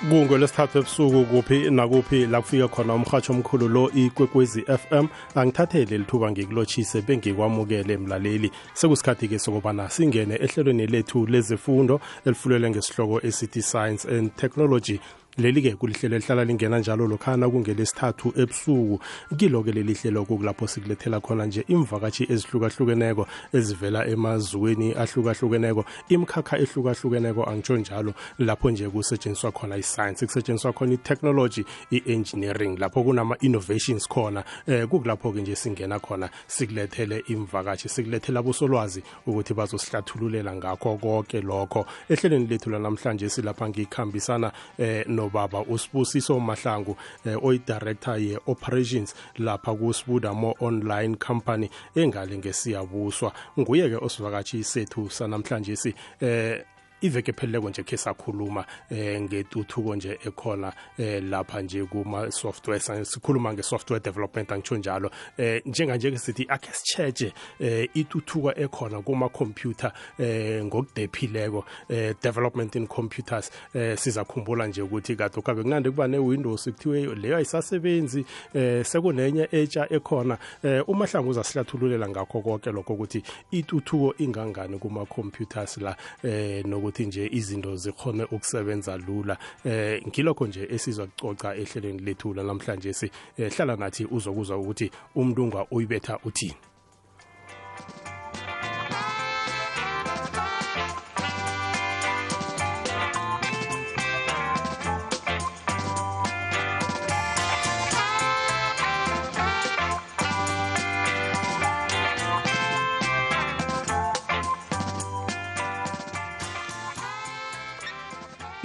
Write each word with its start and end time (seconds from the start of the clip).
kungolwesithathu 0.00 0.78
ebusuku 0.78 1.24
kuphi 1.24 1.70
nakuphi 1.70 2.26
la 2.26 2.40
kufike 2.40 2.68
khona 2.68 2.94
umhatsho 2.94 3.32
omkhulu 3.32 3.68
lo 3.68 3.90
ikwekwezi 3.94 4.62
FM 4.62 5.06
angithathele 5.34 5.98
lithuba 5.98 6.30
ngikulochise 6.30 7.00
bengikwamukele 7.06 7.94
emlaleli 7.96 8.48
sekusikhathi-ke 8.78 9.38
sokubana 9.38 9.88
singene 9.90 10.34
ehlelweni 10.44 10.86
lethu 10.92 11.26
lezifundo 11.26 12.00
elifulelwe 12.26 12.70
ngesihloko 12.70 13.26
esithi 13.28 13.62
science 13.62 14.04
and 14.06 14.36
technology 14.36 15.00
leli-ke 15.38 15.76
kulihlelo 15.76 16.16
elihlala 16.16 16.44
lingena 16.44 16.78
njalo 16.78 17.06
lokhana 17.06 17.48
kungelesithathu 17.50 18.32
ebusuku 18.40 18.98
kilo-ke 19.36 19.72
leli 19.72 19.94
hlelo-ku 19.94 20.36
kulapho 20.38 20.66
sikulethela 20.66 21.20
khona 21.20 21.46
nje 21.46 21.64
imvakatshi 21.68 22.26
ezihlukahlukeneko 22.32 23.26
ezivela 23.52 24.06
emazweni 24.06 24.94
ahlukahlukeneko 24.94 25.84
imikhakha 26.08 26.58
ehlukahlukeneko 26.58 27.44
angitsho 27.44 27.76
njalo 27.76 28.14
lapho 28.38 28.70
nje 28.70 28.88
kusetshenziswa 28.88 29.52
khona 29.52 29.76
isayensi 29.76 30.26
kusetshenziswa 30.26 30.72
khona 30.72 30.92
itechnology 30.92 31.62
i-engineering 31.90 32.78
lapho 32.78 33.02
kunama-innovations 33.04 34.08
khona 34.08 34.40
eh 34.66 34.88
kukulapho-ke 34.88 35.40
nje 35.42 35.56
singena 35.56 35.98
khona 36.00 36.30
sikulethele 36.46 37.24
imvakatshi 37.28 37.88
sikulethele 37.88 38.38
abosolwazi 38.38 39.02
ukuthi 39.26 39.54
bazosihlathululela 39.54 40.54
ngakho 40.56 40.96
konke 40.96 41.40
lokho 41.40 41.86
ehlelweni 42.08 42.46
lethu 42.46 42.70
lanamhlanje 42.70 43.28
silapha 43.28 43.68
ngikhambisana 43.68 44.52
eh 44.78 45.04
no 45.08 45.25
nobaba 45.26 45.60
usibusiso 45.66 46.38
mahlangu 46.40 46.96
eh, 47.26 47.44
oyi-director 47.44 48.18
ye-operations 48.18 49.14
lapha 49.38 49.74
kusibuda 49.74 50.32
more 50.34 50.54
online 50.60 51.16
company 51.16 51.70
engale 51.94 52.38
ngesiyabuswa 52.38 53.32
nguye-ke 53.58 53.96
osivakatshi 54.06 54.64
sethu 54.64 55.10
sanamhlanje 55.10 55.76
si 55.76 55.94
eh 56.20 56.64
iveke 57.00 57.32
pheleleko 57.32 57.70
nje 57.70 57.82
khe 57.84 57.96
sakhuluma 57.96 58.64
eh 58.90 59.20
ngetuthuko 59.20 59.96
nje 59.96 60.18
ekhona 60.26 60.72
eh 60.98 61.22
lapha 61.22 61.62
nje 61.62 61.84
kuma 61.84 62.30
software 62.30 62.80
sikhuluma 63.04 63.52
nge-software 63.52 64.00
development 64.04 64.52
angitsho 64.52 64.76
njalo 64.76 65.10
eh 65.38 65.62
njenganje 65.66 66.10
ke 66.10 66.18
sithi 66.18 66.46
akhe 66.48 66.70
sitshetshe 66.72 67.32
eh 67.60 67.88
ituthuko 67.94 68.52
ekhona 68.56 69.02
kuma 69.02 69.28
computer 69.28 69.92
eh 70.18 70.64
ngokudephileko 70.64 71.64
eh 71.90 72.14
development 72.22 72.74
in 72.76 72.86
computers 72.86 73.50
eh 73.74 73.98
sizakhumbula 73.98 74.66
nje 74.66 74.82
ukuthi 74.82 75.16
kade 75.16 75.40
kabe 75.42 75.62
kunande 75.62 75.90
kuba 75.90 76.08
ne-windows 76.08 76.64
kuthiwe 76.64 77.14
leyo 77.14 77.36
ayisasebenzi 77.36 78.24
eh 78.54 78.84
sekunenye 78.84 79.48
etsha 79.52 79.86
ekhona 79.90 80.38
eh 80.64 80.88
umahlangu 80.88 81.30
uzasihlathululela 81.30 82.08
ngakho 82.08 82.40
konke 82.40 82.72
lokho 82.72 82.92
ukuthi 82.92 83.22
ituthuko 83.50 84.14
ingangani 84.18 84.78
kuma 84.78 85.04
computers 85.06 85.76
la 85.78 85.96
eh 86.24 86.64
noku 86.66 86.85
ukuthi 86.86 87.06
nje 87.06 87.26
izinto 87.32 87.76
zikhone 87.76 88.24
ukusebenza 88.24 88.96
lula 88.96 89.36
eh 89.64 90.00
ngilokho 90.08 90.46
nje 90.46 90.62
esizwa 90.74 91.06
kucoca 91.06 91.48
ehlelweni 91.60 91.98
lethu 92.06 92.34
lamhlanje 92.34 92.92
si 92.92 93.10
eh, 93.38 93.52
hlala 93.56 93.76
nathi 93.76 94.04
uzokuzwa 94.10 94.56
ukuthi 94.58 94.90
umntunga 95.16 95.66
uyibetha 95.70 96.18
uthini 96.24 96.54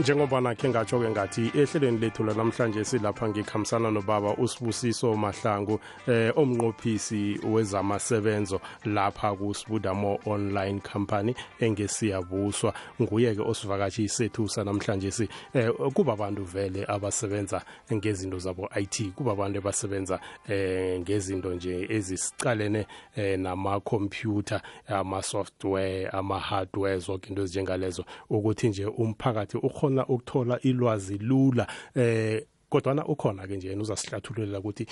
njengoba 0.02 0.42
nakhe 0.42 0.70
ngatsho-ke 0.70 1.10
ngathi 1.10 1.52
ehlelweni 1.56 1.98
lethu 1.98 2.24
lanamhlanje 2.24 2.84
silapha 2.86 3.30
ngikhambisana 3.30 3.92
nobaba 3.92 4.34
usibusiso 4.34 5.16
mahlangu 5.16 5.80
eh 6.08 6.32
omnqophisi 6.36 7.40
wezamasebenzo 7.52 8.62
lapha 8.86 9.36
ku-sbudamo 9.36 10.20
online 10.25 10.80
company 10.80 11.36
engesiyabuswa 11.59 12.74
nguye-ke 13.02 13.42
osivakatshi 13.42 14.09
sethu 14.09 14.50
sanamhlanje 14.50 15.12
si 15.12 15.28
eh 15.53 15.70
kuba 15.94 16.14
abantu 16.14 16.44
vele 16.44 16.86
abasebenza 16.88 17.62
ngezinto 17.94 18.40
zabo 18.40 18.70
IT 18.80 19.14
kuba 19.16 19.31
abantu 19.31 19.58
abasebenza 19.59 20.20
eh 20.50 21.00
ngezinto 21.00 21.54
nje 21.54 21.88
ezisicalene 21.90 22.88
eh 23.16 23.40
namakhompyutha 23.40 24.62
ama-software 24.88 26.09
ama-hardware 26.09 26.98
zonke 27.00 27.30
into 27.30 27.42
ezinjengalezo 27.44 28.06
ukuthi 28.30 28.68
nje 28.70 28.86
umphakathi 28.86 29.58
ukhona 29.58 29.91
uyakhona 29.91 30.06
ukuthola 30.06 30.59
ilwazi 30.63 31.18
lula 31.19 31.68
eh 31.96 32.41
kodwana 32.69 33.06
ukhona 33.06 33.47
ke 33.47 33.57
njena 33.57 33.81
uzasihlathulela 33.81 34.59
ukuthi 34.59 34.85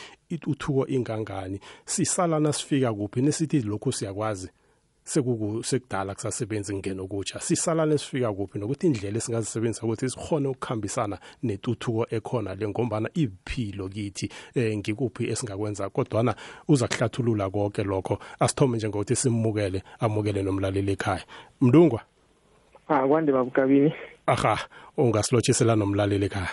uthuko 0.47 0.87
ingangani 0.87 1.59
sisala 1.85 2.39
nasifika 2.39 2.93
kuphi 2.93 3.21
nesithi 3.21 3.61
lokhu 3.61 3.91
siyakwazi 3.91 4.49
sekudala 5.03 6.13
kusasebenzi 6.15 6.71
kungena 6.73 7.01
okutsha 7.01 7.39
sisala 7.39 7.85
nesifika 7.85 8.33
kuphi 8.33 8.59
nokuthi 8.59 8.87
indlela 8.87 9.17
esingazisebenzisa 9.17 9.85
ukuthi 9.85 10.09
sikhone 10.09 10.47
ukukhambisana 10.47 11.17
netuthuko 11.43 12.05
ekhona 12.11 12.53
le 12.55 12.67
ngombana 12.67 13.09
iphilo 13.15 13.89
kithi 13.89 14.29
um 14.55 14.63
ngikuphi 14.77 15.29
esingakwenza 15.29 15.89
kodwana 15.89 16.35
uza 16.67 16.87
kuhlathulula 16.87 17.49
konke 17.49 17.83
lokho 17.83 18.19
asithome 18.39 18.77
njengokuthi 18.77 19.15
simukele 19.15 19.83
amukele 19.99 20.43
nomlaleli 20.43 20.91
ekhaya 20.91 21.23
mlungwa 21.61 22.01
akwande 22.89 23.31
ah, 23.31 23.35
babukabini 23.35 23.91
aha 24.29 24.57
ungasilothisela 24.97 25.75
nomlaleli 25.75 26.25
ekhaya 26.25 26.49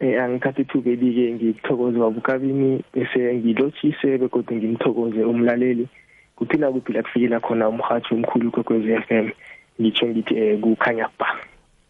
Eh 0.00 0.22
angithatha 0.22 0.60
ithuba 0.62 0.90
elike 0.90 1.32
ngithokoze 1.34 1.98
wabukabini 1.98 2.82
bese 2.94 3.34
ngilothise 3.34 4.18
bekodwa 4.18 4.56
ngimthokoze 4.56 5.24
umlaleli 5.24 5.88
kuphila 6.36 6.72
kuphi 6.72 6.92
la 6.92 7.02
kufikela 7.02 7.40
khona 7.40 7.68
umhathi 7.68 8.14
omkhulu 8.14 8.50
kwekwez 8.50 8.82
FM 9.06 9.28
ngitsho 9.80 10.06
ngithi 10.08 10.34
eh 10.38 10.60
kukhanya 10.60 11.08
ba 11.18 11.26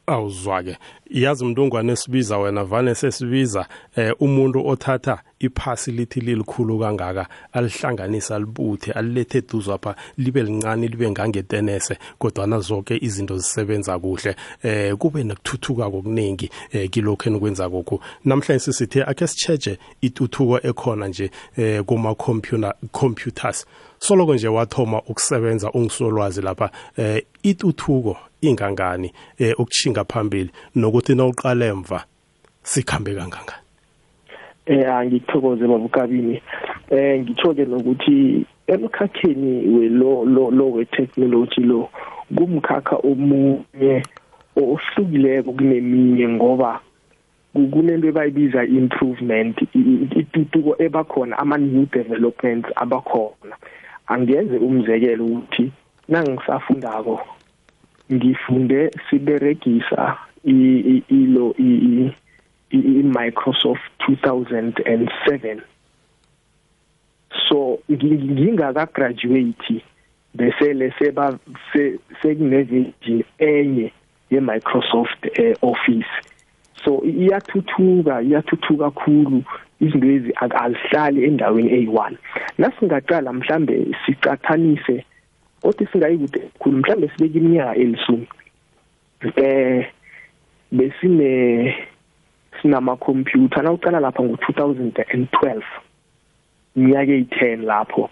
awuzwa 0.07 0.63
ke 0.63 0.75
iyazi 1.07 1.45
umntungwane 1.45 1.93
esibiza 1.93 2.39
wena 2.39 2.65
vane 2.65 2.95
sesibiza 2.95 3.69
eh 3.97 4.11
umuntu 4.21 4.59
othatha 4.67 5.23
iphasi 5.41 5.93
lithi 5.93 6.21
lilikhulu 6.21 6.79
kangaka 6.79 7.27
alihlanganisa 7.53 8.39
libuthe 8.39 8.93
alilethe 8.93 9.39
eduze 9.39 9.73
apha 9.73 9.95
libe 10.19 10.43
lincane 10.43 10.89
libe 10.89 11.11
ngangetenese 11.11 11.97
kodwana 12.21 12.59
zonke 12.61 12.99
izinto 13.01 13.39
zisebenza 13.39 13.99
kuhle 13.99 14.37
eh 14.63 14.93
kube 14.97 15.25
nokuthuthuka 15.25 15.89
kokuningi 15.91 16.51
eh 16.73 16.91
kilokho 16.93 17.31
enikwenza 17.33 17.69
kokho 17.73 18.01
namhlanje 18.25 18.73
sithe 18.73 19.01
akhe 19.03 19.27
sitshege 19.27 19.79
ituthuko 20.01 20.59
ekhona 20.61 21.09
nje 21.09 21.31
eh 21.57 21.81
kuma 21.85 22.15
computer 22.15 22.75
computers 22.93 23.67
soloko 23.99 24.35
nje 24.35 24.49
wathoma 24.49 25.03
ukusebenza 25.09 25.73
ungisolwazi 25.73 26.43
lapha 26.43 26.71
eh 26.97 27.25
ituthuko 27.43 28.17
ingangani 28.43 29.13
eh 29.39 29.57
ukuchinga 29.61 30.05
phambili 30.05 30.51
nokuthi 30.77 31.15
nawuqala 31.15 31.65
emva 31.67 32.05
sikhambe 32.63 33.15
kangangani 33.15 33.70
eh 34.67 34.87
angithokoze 34.89 35.67
babukabini 35.67 36.43
eh 36.91 37.21
ngithole 37.21 37.65
nokuthi 37.65 38.45
emkhakheni 38.67 39.67
welo 39.69 40.25
lo 40.25 40.51
lo 40.51 40.69
we 40.73 40.85
technology 40.85 41.61
lo 41.61 41.89
kumkhakha 42.37 42.97
omunye 42.97 44.03
ohlukileko 44.57 45.53
kuneminye 45.53 46.29
ngoba 46.29 46.81
kunento 47.55 48.09
ebayibiza 48.09 48.63
improvement 48.65 49.57
itutuko 50.21 50.77
ebakhona 50.85 51.39
ama 51.39 51.57
new 51.59 51.87
developments 51.87 52.69
abakhona 52.77 53.57
angenze 54.07 54.57
umzekelo 54.59 55.25
ukuthi 55.25 55.73
nangisafundako 56.09 57.17
ngifunde 58.13 58.91
siberegisa 59.11 60.17
ilo 60.45 61.55
i 61.59 62.13
Microsoft 63.19 64.00
2007 64.17 65.61
so 67.49 67.79
ngingaka 67.91 68.87
graduate 68.95 69.83
bese 70.35 70.73
leseba 70.75 71.39
sekunezinje 72.23 73.25
enye 73.39 73.93
ye 74.31 74.41
Microsoft 74.41 75.27
eh, 75.39 75.57
Office 75.63 76.11
so 76.85 77.03
iyathuthuka 77.05 78.23
iyathuthuka 78.23 78.91
kakhulu 78.91 79.43
izinto 79.81 80.07
lezi 80.07 80.33
azihlali 80.57 81.25
endaweni 81.25 81.69
eyi1 81.87 82.15
nasingaqala 82.59 83.33
mhlambe 83.33 83.77
sicathanise 84.07 85.05
othi 85.63 85.85
singayikude 85.93 86.39
khulu 86.59 86.77
mhlambe 86.79 87.07
sibeke 87.13 87.39
iminyaka 87.39 87.75
elisumi 87.83 88.27
eh 89.37 89.91
besine 90.73 91.29
sinamakhompyutha 92.63 93.63
nawucala 93.65 94.01
lapha 94.05 94.23
ngo-2012 94.23 95.63
iminyaka 96.77 97.13
eyi-10 97.17 97.65
lapho 97.65 98.11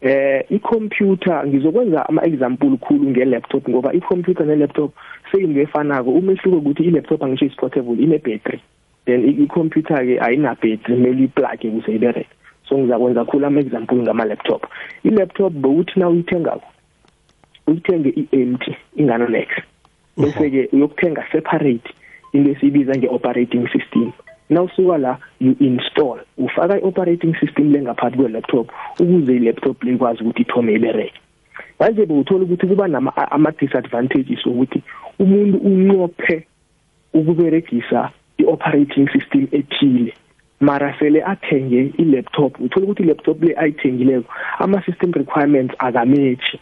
eh 0.00 0.44
ikhompyutha 0.54 1.46
ngizokwenza 1.46 2.00
ama 2.08 2.22
example 2.26 2.74
khulu 2.78 3.04
nge-laptop 3.10 3.62
ngoba 3.68 3.90
ikhompyutha 3.98 4.44
ne-laptop 4.46 4.90
seyinto 5.32 5.60
efanako 5.60 6.10
umehluko 6.10 6.56
ukuthi 6.58 6.82
i-laptop 6.88 7.22
angisho 7.22 7.44
is-portable 7.50 7.98
ine-battery 8.02 8.58
then 9.06 9.20
ikhompyutha-ke 9.44 10.14
ayinabhetri 10.22 10.94
kumele 10.94 11.24
iplage 11.24 11.68
ukuze 11.68 11.92
ibereke 11.98 12.28
so 12.68 12.78
ngizakwenza 12.78 13.24
khulu 13.24 13.46
ama-example 13.46 13.98
ngama-laptop 13.98 14.66
i-laptop 15.04 15.52
bowuthi 15.52 16.00
na 16.00 16.08
uyithengako 16.08 16.68
uyithenge 17.66 18.08
i-empty 18.14 18.72
ingano-nex 18.96 19.48
bese-ke 20.16 20.68
uyokuthenga 20.72 21.22
separate 21.32 21.90
into 22.32 22.50
esibiza 22.50 22.92
nge-operating 22.96 23.68
system 23.72 24.12
nawusuka 24.50 24.98
la 24.98 25.18
you 25.40 25.56
install 25.60 26.20
ufaka 26.38 26.78
i-operating 26.80 27.32
system 27.40 27.72
lengaphakathi 27.72 28.16
kwe-laptop 28.16 28.68
ukuze 29.00 29.36
i-laptop 29.36 29.82
likwazi 29.82 30.22
ukuthi 30.22 30.42
ithome 30.42 30.72
ibereke 30.74 31.12
manje 31.80 32.06
bewuthola 32.06 32.44
ukuthi 32.44 32.66
kuba 32.66 32.88
nama-disadvantages 32.88 34.46
ukuthi 34.46 34.82
umuntu 35.18 35.58
unqophe 35.58 36.46
ukuberegisa 37.14 38.10
i-operating 38.38 39.06
system 39.12 39.48
ethile 39.52 40.14
mara 40.60 40.94
sele 40.98 41.22
athenge 41.24 41.92
i-laptop 41.98 42.60
uthola 42.60 42.84
ukuthi 42.86 43.02
i-laptop 43.02 43.42
le 43.42 43.54
ayithengileko 43.58 44.32
ama-system 44.58 45.12
requirements 45.12 45.74
akametshi 45.78 46.58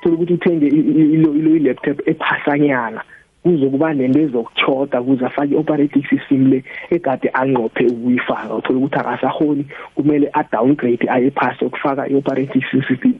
uthola 0.00 0.14
ukuthi 0.14 0.32
uthenge 0.34 0.66
ilo 0.66 1.56
i-laptop 1.56 2.08
ephasanyana 2.08 3.04
kuzokuba 3.42 3.92
lento 3.92 4.20
ezokuchoda 4.20 5.00
ukuze 5.00 5.24
afake 5.26 5.56
operating 5.56 6.04
system 6.08 6.50
le 6.50 6.64
egade 6.90 7.30
anqophe 7.32 7.86
ukuyifaka 7.86 8.54
uthola 8.54 8.78
ukuthi 8.78 8.96
akasahoni 8.98 9.64
kumele 9.94 10.28
a 10.34 10.42
downgrade 10.52 11.06
aye 11.08 11.30
phansi 11.30 11.64
ukufaka 11.64 12.08
i-operating 12.12 12.62
system 12.70 13.14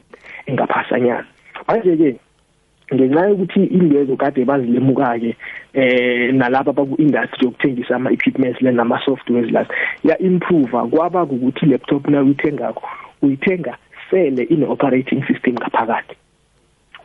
engaphasanyana 0.45 1.25
manje 1.67 1.93
ke 1.99 2.09
ngenxa 2.93 3.23
yokuthi 3.29 3.61
indwezo 3.77 4.13
kade 4.15 4.45
bazilemuka 4.45 5.17
ke 5.21 5.31
eh 5.73 6.33
nalapha 6.37 6.71
baku 6.73 7.01
industry 7.01 7.45
yokuthengisa 7.45 7.95
ama 7.95 8.11
equipments 8.13 8.61
le 8.61 8.71
nama 8.71 9.01
softwares 9.05 9.49
la 9.51 9.65
ya 10.03 10.15
improve 10.19 10.69
kwaba 10.89 11.23
ukuthi 11.23 11.65
laptop 11.65 12.07
na 12.07 12.21
uyithengakho 12.21 12.85
uyithenga 13.21 13.77
sele 14.11 14.43
ine 14.43 14.65
operating 14.65 15.23
system 15.25 15.53
ngaphakathi 15.57 16.15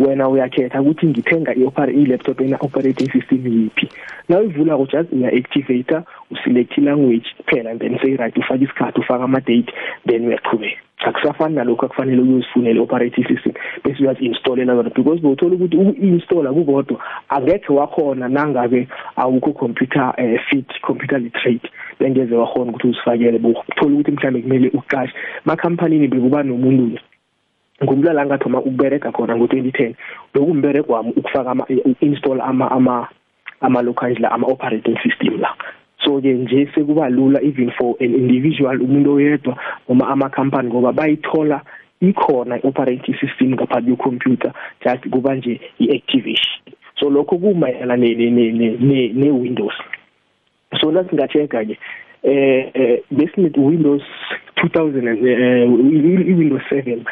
wena 0.00 0.28
uyakhetha 0.28 0.80
ukuthi 0.80 1.06
ngithenga 1.08 1.54
i-laptop 1.56 2.40
ena-operating 2.44 3.08
system 3.12 3.42
yiphi 3.48 3.88
naw 4.28 4.42
ivulako 4.44 4.84
just 4.90 5.12
uya-activator 5.12 6.04
uselect 6.30 6.76
language 6.78 7.26
kuphela 7.40 7.74
then 7.78 7.96
seyi-right 8.02 8.36
ufake 8.36 8.64
isikhathi 8.64 9.00
ufake 9.00 9.22
ama-date 9.24 9.72
then 10.06 10.28
uyaqhubeka 10.28 10.76
akusafani 10.98 11.54
nalokhu 11.54 11.84
akufanele 11.86 12.22
uyozifunela 12.22 12.76
i-operating 12.80 13.24
system 13.26 13.52
bese 13.84 14.02
uyazi-installela 14.02 14.74
yona 14.74 14.90
because 14.92 15.20
bowuthola 15.20 15.54
ukuthi 15.56 15.76
uku-installa 15.76 16.52
kukodwa 16.52 17.00
angekhe 17.28 17.72
wakhona 17.72 18.28
nangabe 18.28 18.88
awukho 19.16 19.52
computer 19.52 20.12
um 20.18 20.38
fit 20.50 20.68
computer 20.82 21.18
literate 21.20 21.70
bengeze 22.00 22.34
wakhona 22.34 22.70
ukuthi 22.70 22.88
uzifakele 22.88 23.38
bowuthola 23.38 23.94
ukuthi 23.94 24.10
mhlawumbe 24.12 24.42
kumele 24.42 24.68
uqashe 24.74 25.12
makhampanini 25.44 26.08
bekuba 26.08 26.42
nomuntu 26.42 27.00
ngumlala 27.84 28.26
ngathi 28.26 28.44
uma 28.48 28.60
ubereka 28.60 29.10
khona 29.12 29.34
ngo2010 29.36 29.94
lokumbereka 30.34 30.92
wami 30.92 31.10
ukufaka 31.16 31.50
ama 31.50 31.64
install 32.00 32.40
ama 32.40 32.70
ama 32.70 33.08
ama 33.60 33.82
locals 33.82 34.18
la 34.18 34.30
ama 34.30 34.46
operating 34.46 34.96
system 35.04 35.40
la 35.40 35.52
so 36.04 36.20
ke 36.20 36.32
nje 36.32 36.62
sekuba 36.74 37.08
lula 37.10 37.38
even 37.42 37.70
for 37.78 37.96
an 38.00 38.14
individual 38.14 38.80
umuntu 38.82 39.12
oyedwa 39.18 39.56
noma 39.88 40.08
ama 40.08 40.28
company 40.28 40.68
ngoba 40.68 40.92
bayithola 40.92 41.60
ikhona 42.00 42.60
operating 42.64 43.14
system 43.20 43.52
ngaphandle 43.56 43.96
kwecomputer 43.96 44.52
just 44.84 45.08
kuba 45.12 45.34
nje 45.34 45.60
iactivation 45.78 46.56
so 46.98 47.10
lokho 47.10 47.36
kumayela 47.38 47.96
ne 47.96 48.14
ne 48.14 48.52
ne 48.80 49.10
ne 49.14 49.30
Windows 49.30 49.74
so 50.80 50.90
lasingacheka 50.92 51.62
nje 51.62 51.76
eh 52.22 52.70
eh 52.74 53.02
besinet 53.10 53.56
Windows 53.56 54.02
2000 54.56 55.18
eh 55.28 55.68
Windows 56.38 56.62
7 56.72 57.04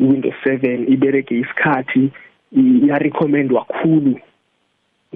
Windows 0.00 0.34
7 0.44 0.88
ibereke 0.92 1.38
isikhathi 1.44 2.08
iyarecommendwa 2.56 3.64
kakhulu 3.68 4.16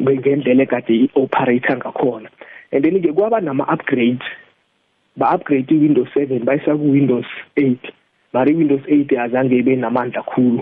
ngendlela 0.00 0.62
ekade 0.68 0.92
i-operator 1.04 1.76
ngakhona 1.80 2.28
and 2.72 2.84
then 2.84 3.00
ke 3.02 3.10
kwaba 3.16 3.40
nama-upgrade 3.40 4.22
ba-upgrade 5.16 5.70
i-windows 5.74 6.08
seven 6.14 6.44
bayisa 6.44 6.76
ku-windows 6.76 7.26
eight 7.56 7.82
mari 8.34 8.52
i-windows 8.52 8.82
eight 8.92 9.08
azange 9.24 9.54
ibe 9.62 9.74
namandla 9.80 10.20
khulu 10.30 10.60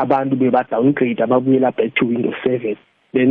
abantu 0.00 0.34
beba-downgrade 0.40 1.20
ababuyela 1.22 1.72
back 1.76 1.92
to 1.98 2.06
windows 2.08 2.34
seven 2.46 2.74
then 3.12 3.28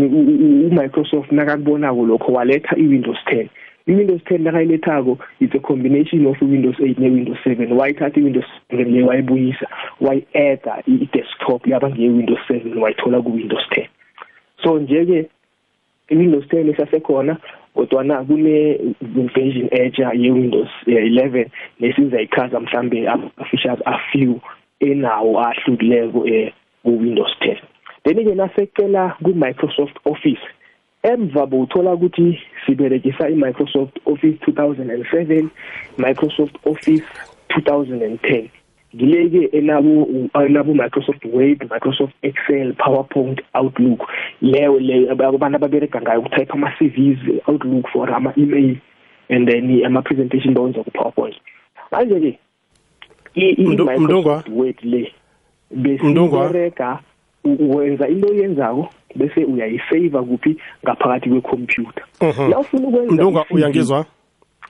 umicrosoft 0.69 1.31
nakakubonako 1.33 2.01
lokho 2.11 2.29
waletha 2.37 2.73
i-windows 2.77 3.19
ten 3.27 3.47
i-Windows 3.87 4.21
10 4.31 4.43
nakayilethako 4.43 5.19
it's 5.41 5.53
a 5.55 5.59
combination 5.59 6.25
of 6.25 6.35
Windows 6.41 6.75
8 6.79 6.99
ne-Windows 6.99 7.37
7 7.43 7.67
wayithatha 7.71 8.17
i-Windows 8.19 8.45
7 8.71 8.85
le 8.97 9.03
wayibuyisa 9.03 9.67
wayi-adda 10.01 10.83
i-desktop 10.87 11.67
yaba 11.67 11.89
nge-Windows 11.89 12.39
7 12.49 12.77
wayithola 12.79 13.21
ku-Windows 13.21 13.65
10 13.71 13.87
so 14.63 14.79
nje-ke 14.79 15.27
i-Windows 16.11 16.45
10 16.47 16.71
isasekhona 16.71 17.37
kodwana 17.75 18.23
kune 18.23 18.79
version 19.35 19.67
etsha 19.71 20.11
ye-Windows 20.13 20.69
11 20.87 21.39
eh, 21.39 21.47
nesizayichaza 21.79 22.59
mhlambe 22.59 23.07
ama-features 23.09 23.79
a 23.85 23.97
few 24.11 24.39
enawo 24.79 25.39
ahlukileko 25.39 26.27
eh 26.27 26.53
ku-Windows 26.83 27.31
10 27.41 27.57
then-ke 28.03 28.35
nasekela 28.35 29.15
ku-Microsoft 29.23 29.97
Office 30.05 30.43
emva 31.03 31.45
bowuthola 31.45 31.93
ukuthi 31.93 32.39
siberegisa 32.65 33.29
i-microsoft 33.29 33.99
office 34.05 34.35
2007 34.47 35.47
microsoft 35.97 36.55
office 36.65 37.03
2010 37.49 38.47
ngile-ke 38.95 39.41
enabo-microsoft 40.35 41.25
word 41.33 41.67
microsoft 41.71 42.13
excel 42.21 42.73
powerpoint 42.73 43.41
outlook 43.53 44.11
leyo 44.41 44.79
leyo 44.79 45.11
abantu 45.11 45.45
ababerega 45.55 46.01
ngayo 46.01 46.19
ukutype 46.19 46.53
ama-cvs 46.53 47.19
outlook 47.47 47.87
for 47.89 48.09
ama-email 48.09 48.77
and 49.29 49.47
then 49.49 49.83
ama-presentation 49.85 50.53
bawenza 50.53 50.83
ku-powerpoint 50.83 51.35
manje-ke 51.91 52.31
i-microsoft 53.35 54.49
word 54.49 54.75
le 54.83 55.11
besiberega 55.71 56.99
wenza 57.45 58.07
into 58.07 58.27
oyenzako 58.29 58.89
bese 59.15 59.45
uyayisave 59.45 60.09
kuphi 60.09 60.57
ngaphakathi 60.85 61.29
kwecomputer 61.29 62.03
nawufuna 62.49 62.71
mhm. 62.81 62.85
ukwenza 62.95 63.13
ndunga 63.13 63.45
uyangizwa 63.51 64.05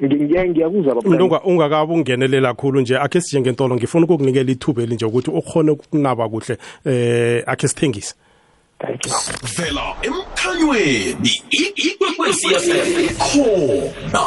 ngiyakuzwa 0.04 0.96
ndunga 1.06 1.42
ungakabi 1.42 1.94
ungenelela 1.94 2.48
kakhulu 2.54 2.82
nje 2.82 2.98
akhe 2.98 3.22
sije 3.22 3.42
ngentolo 3.42 3.76
ngifuna 3.76 4.06
ukukunikela 4.06 4.52
ithuba 4.52 4.84
elinje 4.84 5.06
ukuthi 5.06 5.32
ukhone 5.32 5.72
ukunaba 5.72 6.30
kuhle 6.30 6.58
eh 6.86 7.44
akhe 7.48 7.68
sithengise 7.68 8.16
vela 9.58 9.84
emkhanyweni 10.08 11.32
ikwekwesiafm 11.60 12.78
khona 13.26 14.24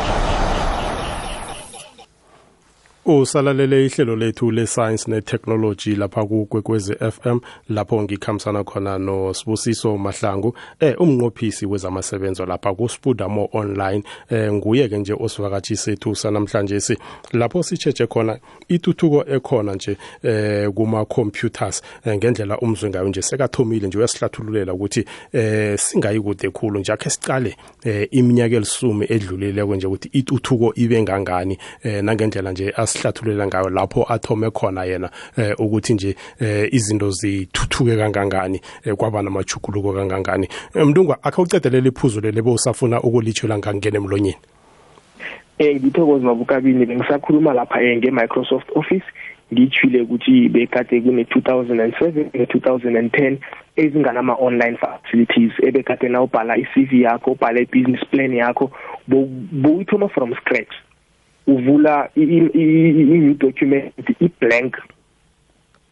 usalalele 3.06 3.86
ihlelo 3.86 4.16
lethu 4.16 4.50
le-science 4.50 5.10
ne-technology 5.10 5.94
lapha 5.96 6.24
kukwekwezi 6.24 6.94
FM 6.94 7.38
lapho 7.68 8.02
ngikhambisana 8.02 8.64
khona 8.64 8.98
noSibusiso 8.98 9.98
Mahlangu 9.98 10.56
eh 10.80 11.00
umnqophisi 11.00 11.66
wezamasebenzo 11.66 12.46
lapha 12.46 12.74
kuSpuda 12.74 13.28
More 13.28 13.48
Online 13.52 14.02
eh 14.30 14.52
nguye 14.52 14.88
ke 14.88 14.98
nje 14.98 15.12
osivakathi 15.20 15.76
sethu 15.76 16.14
sanamhlanje 16.14 16.80
si 16.80 16.96
lapho 17.32 17.62
sitsheje 17.62 18.06
khona 18.06 18.38
ituthuko 18.68 19.24
ekhona 19.28 19.74
nje 19.74 19.96
eh 20.22 20.68
kuma 20.74 21.04
computers 21.04 21.82
eh, 22.06 22.16
ngendlela 22.16 22.58
umzwe 22.58 22.90
ngayo 22.90 23.08
nje 23.08 23.22
sekathomile 23.22 23.86
nje 23.86 23.98
uyasihlathululela 23.98 24.72
ukuthi 24.72 25.04
eh 25.32 25.78
singayikude 25.78 26.50
khulu 26.50 26.78
nje 26.80 26.92
akhe 26.92 27.10
sicale 27.10 27.56
eh 27.84 28.08
iminyaka 28.10 28.56
elisumi 28.56 29.06
edlulile 29.08 29.64
nje 29.66 29.86
ukuthi 29.86 30.08
ituthuko 30.12 30.72
ibe 30.76 31.02
ngangani 31.02 31.58
eh 31.82 32.02
nangendlela 32.04 32.52
nje 32.52 32.72
as 32.76 32.91
asihlathulela 32.92 33.46
ngayo 33.46 33.68
lapho 33.70 34.04
athome 34.08 34.50
khona 34.50 34.84
yena 34.84 35.10
eh, 35.38 35.52
ukuthi 35.58 35.94
nje 35.94 36.16
eh, 36.40 36.68
izinto 36.72 37.10
zithuthuke 37.10 37.96
kangangani 37.96 38.60
eh, 38.84 38.94
kwaba 38.94 39.22
namajuguluko 39.22 39.92
kangangani 39.92 40.48
eh, 40.74 40.86
mntungwa 40.86 41.18
akhe 41.22 41.42
ucedelele 41.42 41.88
iphuzu 41.88 42.20
lele 42.20 42.42
bowusafuna 42.42 43.00
ukulitshela 43.02 43.58
ngangena 43.58 43.96
emlonyeni 43.96 44.36
um 45.60 45.66
eh, 45.66 45.76
ngithokozi 45.82 46.24
mabukabini 46.26 46.86
bengisakhuluma 46.86 47.52
lapha 47.54 47.78
um 47.80 47.96
nge-microsoft 47.98 48.66
office 48.74 49.04
ngitshile 49.52 50.00
ukuthi 50.00 50.48
bekade 50.48 51.00
kune-2007 51.00 52.12
ne-2010 52.34 53.36
ezinganama-online 53.76 54.76
facilities 54.76 55.52
ebekade 55.62 56.08
na 56.08 56.22
ubhala 56.22 56.56
i-cv 56.56 56.92
yakho 57.00 57.30
ubhala 57.30 57.60
i-business 57.60 58.04
plan 58.10 58.32
yakho 58.34 58.70
bowuyithoma 59.06 60.08
from 60.08 60.34
scratch 60.34 60.72
uvula 61.46 62.06
i 62.16 63.34
document 63.38 63.92
i-blank 64.20 64.76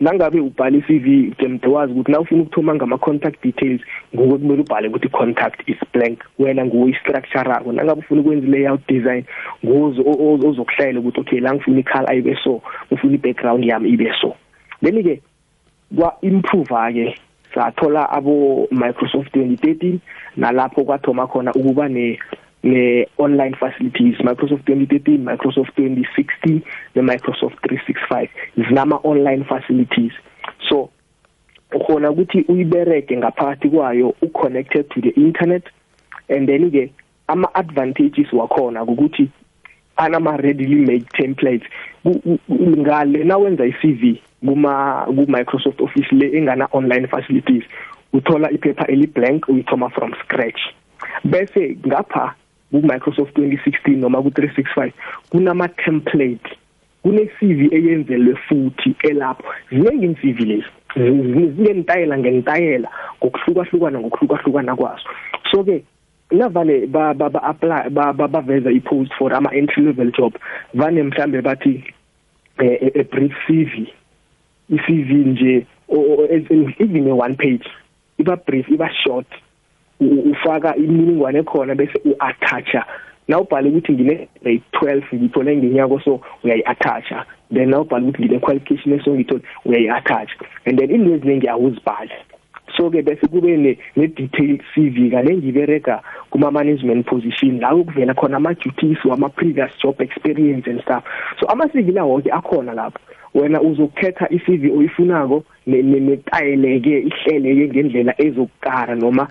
nangabe 0.01 0.41
ubhala 0.41 0.77
i-CV 0.79 1.33
gemdewazi 1.39 1.93
ukuthi 1.93 2.13
nawufuna 2.13 2.43
ukuthoma 2.43 2.75
ngama-contact 2.75 3.43
details 3.43 3.81
nguwe 4.15 4.39
kumele 4.39 4.63
ubhale 4.63 4.89
ukuthi 4.89 5.09
contact 5.09 5.69
is 5.69 5.77
blank 5.93 6.19
wena 6.39 6.67
nguwe 6.67 6.91
i-structure 6.91 7.53
akho 7.53 7.73
nangabe 7.73 8.01
ufuna 8.01 8.21
ukwenza 8.21 8.47
i-layout 8.47 8.87
design 8.89 9.25
nguwe 9.65 10.05
ozokuhlayela 10.49 11.01
ukuthi 11.01 11.21
okay 11.21 11.41
la 11.41 11.55
ngifuna 11.55 11.81
i-color 11.81 12.15
ibe 12.17 12.37
so 12.45 12.63
ngifuna 12.93 13.15
i-background 13.15 13.65
yami 13.65 13.89
ibe 13.89 14.09
so 14.21 14.35
then-ke 14.83 15.21
kwa-improva-ke 15.97 17.15
sathola 17.55 18.11
abo-microsoft 18.11 19.37
2013 19.37 19.99
nalapho 20.37 20.85
kwathoma 20.85 21.27
khona 21.27 21.53
ukuba 21.53 21.89
le 22.63 23.07
online 23.19 23.55
facilities 23.55 24.19
Microsoft 24.23 24.67
2013 24.67 25.19
Microsoft 25.19 25.73
2060 25.79 26.61
ne 26.97 27.03
Microsoft 27.03 27.57
365 27.63 28.29
izilama 28.57 29.01
online 29.05 29.45
facilities 29.45 30.13
so 30.69 30.89
ukhona 31.75 32.11
ukuthi 32.11 32.45
uyibereke 32.49 33.17
ngaphakathi 33.17 33.69
kwayo 33.69 34.15
uconnected 34.23 34.89
to 34.89 35.01
the 35.01 35.09
internet 35.11 35.65
and 36.37 36.49
then 36.49 36.71
ke 36.71 36.93
ama 37.29 37.49
advantages 37.55 38.33
wakhona 38.33 38.83
ukuthi 38.83 39.31
anama 39.97 40.37
readily 40.37 40.75
made 40.87 41.05
templates 41.17 41.65
ngale 42.53 43.25
nawenza 43.25 43.67
iCV 43.67 44.17
kuma 44.47 45.05
ku 45.07 45.25
Microsoft 45.29 45.81
Office 45.81 46.09
le 46.13 46.29
engana 46.37 46.69
online 46.73 47.07
facilities 47.07 47.65
uthola 48.13 48.51
iphepha 48.51 48.87
eli 48.87 49.07
blank 49.07 49.49
uyithoma 49.49 49.89
from 49.89 50.13
scratch 50.25 50.61
bese 51.25 51.77
ngapha 51.87 52.35
ku-Microsoft 52.71 53.35
2016 53.35 53.97
noma 53.99 54.23
ku-365 54.23 54.93
kunama 55.35 55.67
templates 55.85 56.53
kune 57.03 57.29
CV 57.39 57.69
eyenzelwe 57.75 58.35
futhi 58.47 58.91
elapho 59.11 59.45
ziningi 59.71 60.07
iCV 60.15 60.39
lezi 60.41 61.49
zinentayela 61.57 62.15
ngentayela 62.19 62.89
ngokuhlukahlukana 63.21 63.99
ngokuhlukahlukana 64.01 64.73
kwazo 64.81 65.09
so 65.51 65.65
ke 65.67 65.83
navale 66.31 66.87
ba 66.87 67.15
ba 67.15 67.29
apply 67.43 67.89
ba 67.95 68.13
baveza 68.15 68.71
ipost 68.71 69.13
for 69.19 69.33
ama 69.35 69.51
entry 69.55 69.83
level 69.83 70.11
job 70.13 70.33
vane 70.75 71.03
mhlambe 71.03 71.41
bathi 71.43 71.77
a 72.59 72.67
eh, 72.67 73.07
brief 73.11 73.33
eh, 73.33 73.43
CV 73.49 73.71
i 74.71 74.77
CV 74.87 75.11
nje 75.15 75.67
even 76.79 77.09
a 77.09 77.15
one 77.15 77.35
page 77.35 77.67
iba 78.19 78.37
brief 78.37 78.69
iba 78.69 78.91
short 79.03 79.27
ufaka 80.01 80.77
imininingwane 80.77 81.39
ekhona 81.39 81.75
bese 81.75 81.99
uattacha 82.09 82.85
nawubhala 83.29 83.69
ukuthi 83.69 83.93
ngine 83.93 84.29
grade 84.73 85.05
12 85.13 85.17
ngithole 85.17 85.57
ngenyako 85.57 86.01
so 86.05 86.13
uyayiattacha 86.45 87.25
then 87.53 87.69
nawubhala 87.69 88.09
ukuthi 88.09 88.25
ngine 88.25 88.39
qualification 88.41 88.95
eso 88.97 89.15
ngithole 89.15 89.43
uyayiattacha 89.67 90.35
and 90.67 90.79
then 90.79 90.91
into 90.91 91.11
eziningi 91.15 91.47
awuzibhali 91.49 92.13
so 92.77 92.91
ke 92.91 93.03
bese 93.03 93.27
kube 93.29 93.53
ne, 93.57 93.77
ne 93.97 94.07
detail 94.07 94.59
CV 94.73 95.11
kale 95.11 95.37
ngibereka 95.37 96.03
kuma 96.31 96.51
management 96.51 97.07
position 97.07 97.61
la 97.61 97.75
ukuvela 97.75 98.15
khona 98.15 98.37
ama 98.37 98.55
duties 98.55 99.05
wama 99.05 99.29
previous 99.29 99.71
job 99.83 100.01
experience 100.01 100.67
and 100.71 100.81
stuff 100.83 101.05
so 101.41 101.47
ama 101.47 101.67
CV 101.69 101.93
la 101.93 102.05
wonke 102.05 102.33
akhona 102.33 102.73
lapho 102.75 102.99
wena 103.35 103.61
uzokhetha 103.63 104.29
iCV 104.33 104.71
oyifunako 104.79 105.45
netayeleke 105.67 106.99
ihleleke 107.01 107.69
ngendlela 107.75 108.15
ezokukara 108.23 108.95
noma 108.95 109.29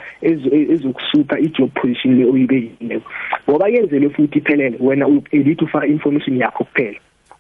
ezokusuta 0.70 1.39
ijob 1.39 1.70
position 1.74 2.18
le 2.18 2.25
oyibekile 2.25 3.01
ngoba 3.50 3.68
yenzele 3.70 4.10
futhi 4.10 4.39
iphelele 4.39 4.77
wena 4.79 5.08
uyedit 5.08 5.62
ufa 5.62 5.88
information 5.88 6.38
yakho 6.38 6.63
kuphela 6.63 6.96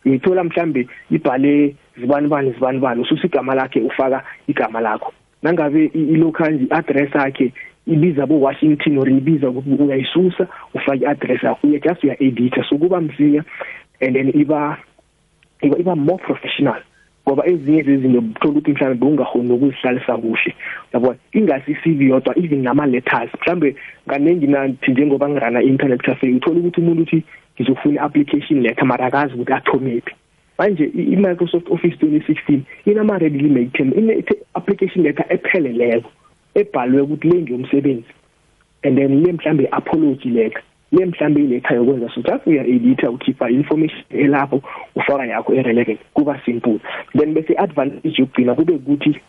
uyithola 0.05 0.43
mhlambe 0.43 0.87
ibhale 1.11 1.75
zibani 1.97 2.27
bani 2.27 2.51
zibani 2.51 2.79
bani 2.79 3.01
ususa 3.01 3.27
igama 3.27 3.55
lakhe 3.55 3.79
ufaka 3.79 4.23
igama 4.47 4.79
lakho 4.81 5.13
nangabe 5.43 5.85
ilocal 5.85 6.59
address 6.69 7.15
yakhe 7.15 7.51
ibiza 7.87 8.25
bo 8.27 8.39
Washington 8.41 8.97
or 8.97 9.05
ibiza 9.09 9.49
uyayisusa 9.49 10.47
ufaka 10.73 10.95
iaddress 11.05 11.43
yakho 11.43 11.67
uya 11.67 11.79
just 11.79 12.03
uya 12.03 12.23
edit 12.23 12.53
so 12.69 12.77
kuba 12.77 13.01
msinya 13.01 13.43
and 14.01 14.15
then 14.15 14.29
iba 14.39 14.77
iba 15.61 15.95
more 15.95 16.19
professional 16.27 16.81
ngoba 17.27 17.43
ezinye 17.51 17.79
izinto 17.79 18.19
uthola 18.19 18.57
ukuthi 18.57 18.71
mhlawumbe 18.71 19.05
ungahoni 19.05 19.51
ukuzihlalisa 19.53 20.17
kuhle 20.17 20.51
yabona 20.93 21.17
ingasi 21.33 21.71
CV 21.83 21.99
yodwa 22.09 22.33
even 22.37 22.61
nama 22.63 22.85
letters 22.87 23.29
mhlawumbe 23.41 23.75
kaningi 24.07 24.47
nathi 24.47 24.91
njengoba 24.91 25.29
ngirana 25.29 25.61
internet 25.61 26.01
cafe 26.01 26.27
uthola 26.33 26.59
ukuthi 26.59 26.81
umuntu 26.81 27.01
uthi 27.03 27.19
ngizofuna 27.55 28.01
application 28.01 28.61
letter 28.61 28.85
mara 28.85 29.05
akazi 29.05 29.33
ukuthi 29.33 29.53
athomephi 29.53 30.15
manje 30.57 30.85
iMicrosoft 30.95 31.69
Office 31.71 31.95
2016 32.05 32.59
inama 32.85 33.17
readily 33.17 33.49
made 33.49 33.71
term 33.73 33.91
ine 33.97 34.23
application 34.55 35.03
letter 35.03 35.25
epheleleko 35.29 36.09
ebhalwe 36.55 37.01
ukuthi 37.01 37.29
le 37.29 37.41
ngiyomsebenzi 37.41 38.13
and 38.83 38.97
then 38.97 39.21
le 39.23 39.33
mhlambe 39.33 39.67
apology 39.71 40.29
letter 40.29 40.63
le 40.91 41.05
mhlambe 41.05 41.41
inekhaya 41.43 41.79
yokwenza 41.79 42.09
so 42.15 42.21
just 42.21 42.47
uya 42.47 42.63
edit 42.65 43.03
ukhipha 43.03 43.49
information 43.49 43.99
elapho 44.09 44.61
ufaka 44.95 45.25
yakho 45.25 45.53
irelevant 45.53 45.99
kuba 46.13 46.41
simple 46.45 46.79
then 47.17 47.33
bese 47.33 47.53
advantage 47.57 48.21
ugcina 48.23 48.55
kube 48.55 48.73
ukuthi 48.73 49.19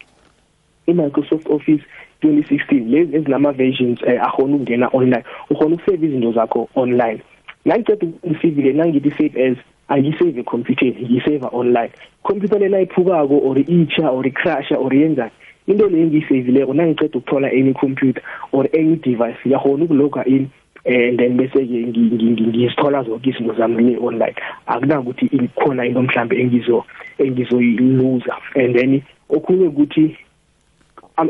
iMicrosoft 0.87 1.51
Office 1.51 1.83
2016 2.23 2.91
lezi 2.91 3.17
ezinama 3.17 3.53
versions 3.53 4.01
eh, 4.03 4.21
ahona 4.23 4.53
ukungena 4.55 4.89
online 4.93 5.23
uhona 5.51 5.75
ukusave 5.77 6.07
izinto 6.07 6.33
zakho 6.33 6.69
online 6.75 7.21
ngicela 7.69 7.97
ukusave 8.23 8.63
le 8.63 8.73
nangithi 8.73 9.11
save 9.11 9.45
as 9.51 9.57
ayisave 9.89 10.43
computer 10.43 10.93
yisave 11.11 11.47
online 11.53 11.91
computer 12.23 12.59
lena 12.61 12.81
iphukako 12.81 13.35
or 13.45 13.57
itsha 13.59 14.11
or 14.13 14.23
crasha 14.31 14.77
or 14.79 14.91
yenza 14.95 15.31
into 15.67 15.87
le 15.89 15.99
engiyisave 16.03 16.49
le 16.51 16.67
ngicela 16.67 17.11
ukuthola 17.13 17.49
any 17.53 17.75
computer 17.75 18.23
or 18.53 18.67
any 18.73 18.97
device 18.97 19.37
yahona 19.45 19.85
ukuloga 19.85 20.25
in 20.27 20.49
Eh, 20.85 21.09
and 21.13 21.19
then 21.19 21.37
bese 21.37 21.61
ke 21.61 21.93
ngiyisithola 21.93 23.05
zonke 23.05 23.31
izinto 23.31 23.53
zami 23.55 23.83
le 23.85 23.97
online 24.01 24.33
akunaki 24.67 25.03
ukuthi 25.03 25.25
ikhona 25.37 25.85
into 25.85 26.01
mhlambe 26.01 26.37
engizo 26.41 26.87
engizoyiluza 27.21 28.33
and 28.57 28.73
then 28.75 29.03
okhunye 29.29 29.69
ukuthi 29.69 30.17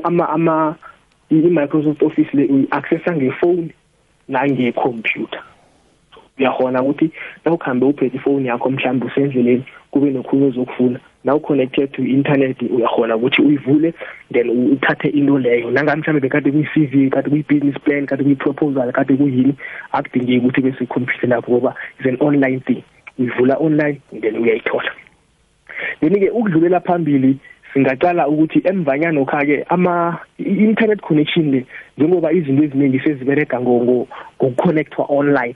ama 0.07 0.29
ama 0.29 0.77
i-Microsoft 1.31 2.01
Office 2.03 2.31
le 2.33 2.47
uyaccessa 2.47 3.11
ngefoni 3.17 3.73
la 4.29 4.47
ngecomputer 4.47 5.43
uyahona 6.39 6.83
ukuthi 6.83 7.11
nawukuhambe 7.45 7.85
uphethe 7.87 8.17
ifoni 8.17 8.47
yakho 8.49 8.71
mhlawumbe 8.71 9.07
usendleleni 9.07 9.65
kube 9.91 10.11
nokhulu 10.11 10.47
ozokufuna 10.47 11.01
now 11.25 11.39
connected 11.39 11.93
to 11.95 12.03
internet 12.03 12.57
uyahona 12.63 13.17
ukuthi 13.17 13.43
uyivule 13.43 13.95
then 14.33 14.51
uthathe 14.73 15.09
into 15.15 15.39
leyo 15.39 15.71
nangabe 15.71 16.01
mhlambe 16.01 16.21
bekade 16.21 16.51
kuyi 16.51 16.69
CV 16.75 17.11
kade 17.11 17.31
kuyi 17.31 17.45
business 17.49 17.83
plan 17.85 18.07
kade 18.07 18.23
kuyi 18.23 18.37
proposal 18.37 18.93
kade 18.93 19.17
kuyini 19.17 19.55
akudingeki 19.93 20.39
ukuthi 20.39 20.61
bese 20.61 20.85
ikhompyutha 20.85 21.27
lapho 21.27 21.53
ngoba 21.53 21.75
is 22.01 22.07
an 22.07 22.17
online 22.21 22.61
thing 22.61 22.83
ivula 23.19 23.57
online 23.61 24.01
then 24.21 24.37
uyayithola 24.37 24.91
then 26.01 26.15
ke 26.15 26.31
ukudlulela 26.31 26.81
phambili 26.81 27.37
singaqala 27.75 28.29
ukuthi 28.29 28.63
emvanyana 28.65 29.21
okha 29.21 29.45
ke 29.45 29.65
ama 29.69 30.19
internet 30.39 31.01
connection 31.01 31.51
le 31.51 31.67
njengoba 31.99 32.33
izinto 32.33 32.65
eziningi 32.65 32.99
sezibereka 33.01 33.61
ngo 33.61 33.81
ngokukonnectwa 34.41 35.05
online 35.09 35.55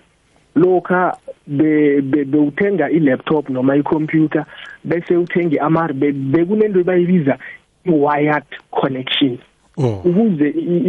lokha 0.57 1.17
bewuthenga 1.47 2.91
i-laptop 2.91 3.49
noma 3.49 3.77
i-computer 3.77 4.45
bese 4.85 5.17
uthenge 5.17 5.59
ama 5.61 5.89
bekunento 5.93 6.85
bayibiza 6.85 7.39
i-wired 7.85 8.45
connection 8.71 9.39
oh. 9.77 10.01
ukuze 10.05 10.49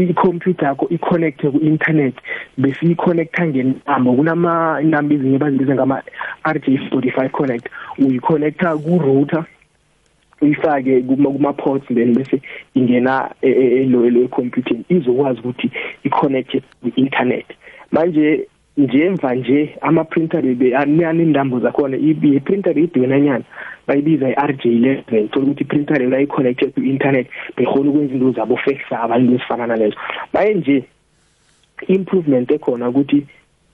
i-computer 0.10 0.68
yakho 0.68 0.88
iconnecte 0.90 1.52
ku-internet 1.52 2.14
bese 2.58 2.86
iconnecta 2.86 3.48
ngentambo 3.48 4.14
kunama 4.14 4.80
intambo 4.84 5.14
ezinye 5.14 5.38
bazibiza 5.38 5.74
ngama 5.76 6.02
RJ45 6.44 7.30
connect 7.30 7.68
uyiconnecta 8.00 8.78
ku-router 8.78 9.46
uyifake 10.42 11.02
kuma 11.02 11.54
ports 11.54 11.88
then 11.88 12.14
bese 12.14 12.42
ingena 12.76 13.32
elo 13.42 14.06
e, 14.06 14.08
e, 14.08 14.08
elo 14.08 14.24
ekhompyutheni 14.24 14.86
izokwazi 14.90 15.40
ukuthi 15.40 15.72
iconnecte 16.04 16.62
ku-internet 16.82 17.46
manje 17.92 18.48
njemva 18.77 19.34
nje 19.36 19.75
ama-printer 19.82 20.44
anindambo 21.08 21.60
zakhona 21.60 21.98
i-printer 21.98 22.77
idinanyana 22.77 23.44
bayibiza 23.88 24.29
i-r 24.29 24.53
j 24.58 24.70
eleven 24.77 25.27
thola 25.29 25.46
ukuthi 25.46 25.63
i-printer 25.63 25.98
leyo 25.98 26.10
nayi-connected 26.10 26.74
ku-internet 26.74 27.27
bekhona 27.58 27.89
ukwenza 27.89 28.13
into 28.13 28.32
zabo 28.32 28.58
fexa 28.58 29.00
abantu 29.00 29.34
ezifana 29.36 29.67
nalezo 29.67 29.96
baye 30.34 30.53
nje 30.53 30.84
improvement 31.88 32.51
ekhona 32.51 32.89
ukuthi 32.89 33.25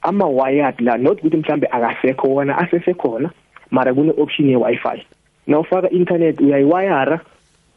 ama-wired 0.01 0.79
la 0.81 0.97
not 0.97 1.17
ukuthi 1.19 1.37
mhlambe 1.37 1.67
akasekho 1.67 2.27
wona 2.27 2.57
asesekhona 2.57 3.29
mara 3.71 3.93
kune-option 3.93 4.49
ye-wi-fi 4.49 5.01
nawufaka 5.47 5.89
internet 5.89 6.41
uyayiwayara 6.41 7.19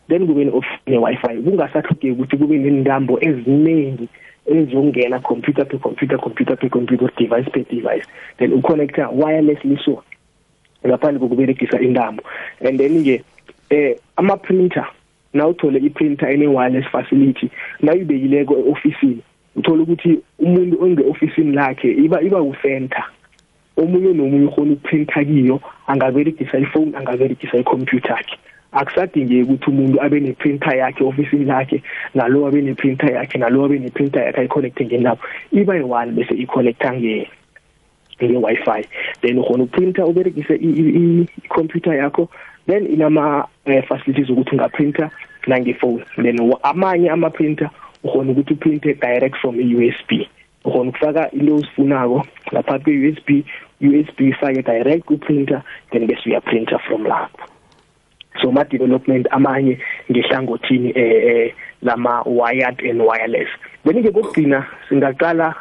then 0.08 0.26
kube 0.26 0.44
ne-option 0.44 0.78
ye-wi-fi 0.86 1.40
kungasahlugeki 1.42 2.10
ukuthi 2.10 2.36
kube 2.36 2.56
nentambo 2.58 3.18
eziningi 3.20 4.08
ezongena 4.46 5.20
computer 5.22 5.64
to 5.64 5.78
computer 5.78 6.18
computer 6.18 6.56
to 6.56 6.68
computer 6.68 7.10
device 7.16 7.48
per 7.50 7.62
device 7.70 8.04
then 8.38 8.52
uconnecta 8.52 9.08
wirelessly 9.08 9.78
so 9.84 10.02
ngaphandle 10.86 11.18
kokuberegisa 11.20 11.80
intamo 11.80 12.20
and 12.68 12.78
then 12.78 13.02
ke 13.04 13.24
eh 13.70 13.96
ama 14.16 14.36
printer 14.36 14.86
nawuthole 15.32 15.78
i-printer 15.80 16.28
ene 16.30 16.46
wireless 16.46 16.86
facility 16.92 17.50
nayibekileko 17.80 18.56
e-ofisini 18.58 19.20
uthola 19.56 19.82
ukuthi 19.82 20.20
umuntu 20.38 20.84
onge-ofisini 20.84 21.52
lakhe 21.52 21.92
iba 21.92 22.20
iba 22.22 22.42
ku-center 22.44 23.04
omunye 23.76 24.12
nomunye 24.12 24.46
ukhona 24.46 24.72
ukuprinta 24.72 25.24
kiyo 25.24 25.60
angaberegisa 25.86 26.58
ifoni 26.58 26.92
angaberegisa 26.96 27.56
ikhompyutha 27.58 28.14
akhe 28.14 28.36
akusadingeki 28.74 29.42
ukuthi 29.42 29.70
umuntu 29.70 29.96
abe 30.04 30.18
neprinter 30.20 30.74
yakhe 30.82 31.04
ofisini 31.04 31.44
lakhe 31.46 31.78
nalowo 32.14 32.46
abe 32.50 32.60
neprinter 32.66 33.08
yakhe 33.16 33.38
nalowo 33.38 33.64
abe 33.66 33.78
neprinter 33.78 34.20
yakhe 34.26 34.40
ayiconnecte 34.42 34.82
ngelabo 34.86 35.22
iba 35.54 35.72
yi-one 35.78 36.10
bese 36.14 36.34
iconnecta 36.34 36.88
nge 36.98 37.14
nge-wi-fi 38.24 38.80
then 39.22 39.38
ukhona 39.42 39.62
ukuprinta 39.66 40.06
uberegise 40.06 40.54
i-computer 40.56 41.94
yakho 41.98 42.30
then 42.66 42.86
inama-facilities 42.86 44.24
eh, 44.24 44.30
uh, 44.30 44.34
ukuthi 44.38 44.54
ungaprinta 44.56 45.10
nangefowuni 45.46 46.04
then 46.22 46.38
amanye 46.62 47.10
amaprinter 47.10 47.70
ukhona 48.04 48.30
ukuthi 48.32 48.52
uprinte 48.54 48.94
direct 48.94 49.36
from 49.42 49.58
i-usb 49.60 50.10
ukhona 50.64 50.88
ukufaka 50.90 51.22
into 51.34 51.54
ozifunako 51.58 52.22
ngaphakathi 52.52 52.84
kwe-usb 52.94 53.28
usb 53.88 54.18
ufake 54.30 54.62
direct 54.62 55.04
kuprinter 55.04 55.62
then 55.90 56.06
bese 56.06 56.24
uyaprinta 56.30 56.78
from 56.78 57.02
lapho 57.04 57.53
soma 58.42 58.64
development 58.64 59.26
amanye 59.30 59.78
ngehlangothini 60.10 60.90
eh, 60.96 61.24
eh 61.24 61.54
lama 61.82 62.22
wired 62.26 62.80
and 62.90 63.02
wireless 63.02 63.48
benike 63.84 64.10
kokugcina 64.10 64.66
singaqala 64.88 65.54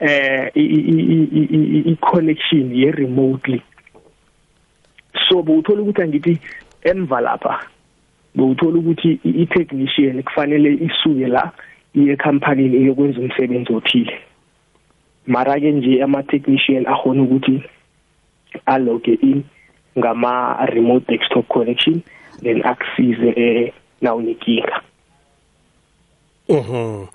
eh 0.00 0.50
i 0.56 1.96
connection 2.00 2.74
ye 2.74 2.90
remotely 2.90 3.62
so 5.28 5.42
bowuthola 5.42 5.82
ukuthi 5.82 6.02
angithi 6.02 6.38
emva 6.82 7.20
lapha 7.20 7.60
bowuthola 8.34 8.78
ukuthi 8.78 9.20
i 9.24 9.46
technician 9.46 10.22
kufanele 10.22 10.72
isuke 10.74 11.26
la 11.26 11.50
iye 11.94 12.16
company 12.16 12.66
iyokwenza 12.82 13.20
umsebenzi 13.20 13.72
othile 13.72 14.18
mara 15.26 15.60
ke 15.60 15.72
nje 15.72 16.02
ama 16.02 16.22
technician 16.22 16.86
ahona 16.86 17.22
ukuthi 17.22 17.62
aloge 18.66 19.12
in 19.22 19.44
ngama 19.98 20.66
remote 20.66 21.04
desktop 21.08 21.48
connection 21.48 22.02
then 22.42 22.62
akusize 22.62 23.32
eh, 23.36 23.72
nawunenkinga 24.02 24.82
Mhm 26.48 27.06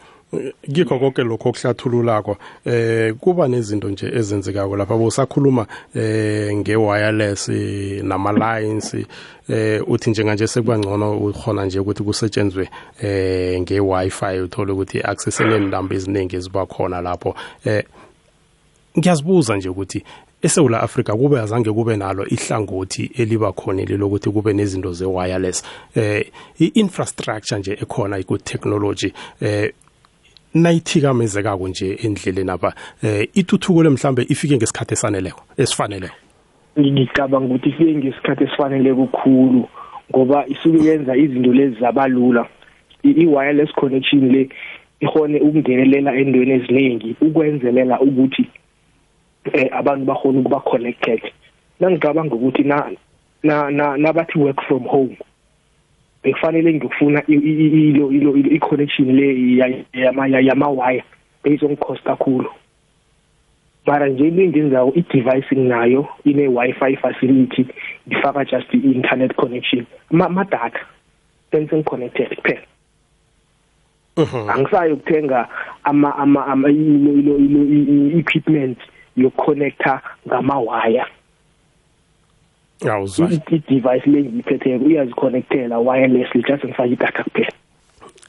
gikho 0.71 0.99
konke 0.99 1.23
lokho 1.23 1.49
okuhlathululako 1.49 2.37
eh 2.65 3.13
kuba 3.13 3.47
nezinto 3.47 3.89
nje 3.89 4.05
ezenzekako 4.07 4.75
lapha 4.77 4.97
bosakhuluma 4.97 5.65
eh 5.95 6.55
ngewireless 6.55 7.47
nama 8.03 8.31
lines 8.31 8.95
eh 9.49 9.81
uthi 9.87 10.09
njenga 10.09 10.33
nje 10.35 10.47
sekubangcono 10.47 11.17
ukhona 11.17 11.65
nje 11.65 11.79
ukuthi 11.79 12.03
kusetshenzwe 12.03 12.69
eh 13.01 13.61
ngewifi 13.61 14.39
uthole 14.43 14.71
ukuthi 14.71 15.01
access 15.01 15.39
enendamba 15.41 15.95
eziningi 15.95 16.35
eziba 16.35 16.65
khona 16.65 17.01
lapho 17.01 17.35
eh 17.65 17.83
ngiyazibuza 18.97 19.57
nje 19.57 19.69
ukuthi 19.69 20.03
eSouth 20.45 20.73
Africa 20.75 21.11
kube 21.15 21.39
azange 21.39 21.71
kube 21.71 21.97
nalo 21.97 22.23
ihlangothi 22.27 23.09
eliba 23.17 23.51
khona 23.51 23.83
lokuthi 23.97 24.29
kube 24.31 24.53
nezinto 24.53 24.93
ze-wireless 24.93 25.63
eh 25.95 26.23
i-infrastructure 26.59 27.59
nje 27.59 27.73
ekhona 27.81 28.21
ku 28.23 28.37
technology 28.37 29.11
eh 29.41 29.71
nayithikamezekako 30.53 31.67
nje 31.67 31.97
endleleni 32.03 32.51
apha 32.51 32.73
eh 33.01 33.27
ithuthuko 33.33 33.81
lemhlambe 33.83 34.25
ifike 34.29 34.57
ngesikhathi 34.57 34.93
esaneleko 34.93 35.41
esifaneleko 35.57 36.13
ngicabanga 36.79 37.47
ukuthi 37.55 37.69
ifike 37.69 37.95
ngesikhathi 37.95 38.43
esifanele 38.43 38.93
kukhulu 38.93 39.67
ngoba 40.13 40.45
isuke 40.47 40.83
yenza 40.85 41.15
izinto 41.17 41.53
lezi 41.53 41.79
zabalula 41.79 42.45
i-wireless 43.03 43.73
connection 43.75 44.29
le 44.31 44.49
ihone 45.01 45.39
ukungenelela 45.41 46.13
endweni 46.15 46.51
eziningi 46.61 47.15
ukwenzelela 47.21 47.99
ukuthi 47.99 48.45
eh 49.53 49.67
abantu 49.71 50.05
bahona 50.05 50.39
ukuba 50.39 50.59
connected 50.65 51.21
nangicabanga 51.79 52.33
ukuthi 52.33 52.63
na 52.63 52.89
na 53.43 53.69
na 53.69 53.95
nabathi 53.97 54.37
work 54.39 54.57
from 54.67 54.83
home 54.87 55.17
bekufanele 56.23 56.73
ngifuna 56.73 57.21
ilo 57.27 58.11
ilo 58.11 58.35
i 58.35 58.59
connection 58.59 59.05
le 59.15 59.83
yama 59.93 60.27
yama 60.27 60.69
wire 60.69 61.03
bezongicost 61.43 62.03
kakhulu 62.03 62.49
mara 63.85 64.07
nje 64.09 64.31
ngingenzayo 64.31 64.93
i 64.95 65.01
device 65.13 65.55
nginayo 65.55 66.07
ine 66.23 66.47
wifi 66.47 66.95
facility 66.97 67.65
ngifaka 68.07 68.45
just 68.45 68.73
i 68.73 68.77
internet 68.77 69.33
connection 69.35 69.85
ma 70.09 70.27
data 70.43 70.79
sense 71.51 71.83
connected 71.83 72.35
kuphela 72.35 72.61
Mhm. 74.17 74.49
Angisayo 74.49 74.93
ukuthenga 74.93 75.47
ama 75.83 76.15
ama 76.17 76.45
ama 76.47 76.69
ilo 76.69 77.13
ilo 77.37 78.19
equipment 78.19 78.77
yokuconnecta 79.21 79.91
ngamawaya 80.27 81.05
awuzwa 82.91 83.25
i-device 83.35 84.05
le 84.11 84.19
ngiyiphetheko 84.25 84.83
uyaziconnectela 84.89 85.75
wirelessly 85.87 86.41
just 86.47 86.63
ngifake 86.65 86.93
idatha 86.95 87.21
kuphela 87.27 87.57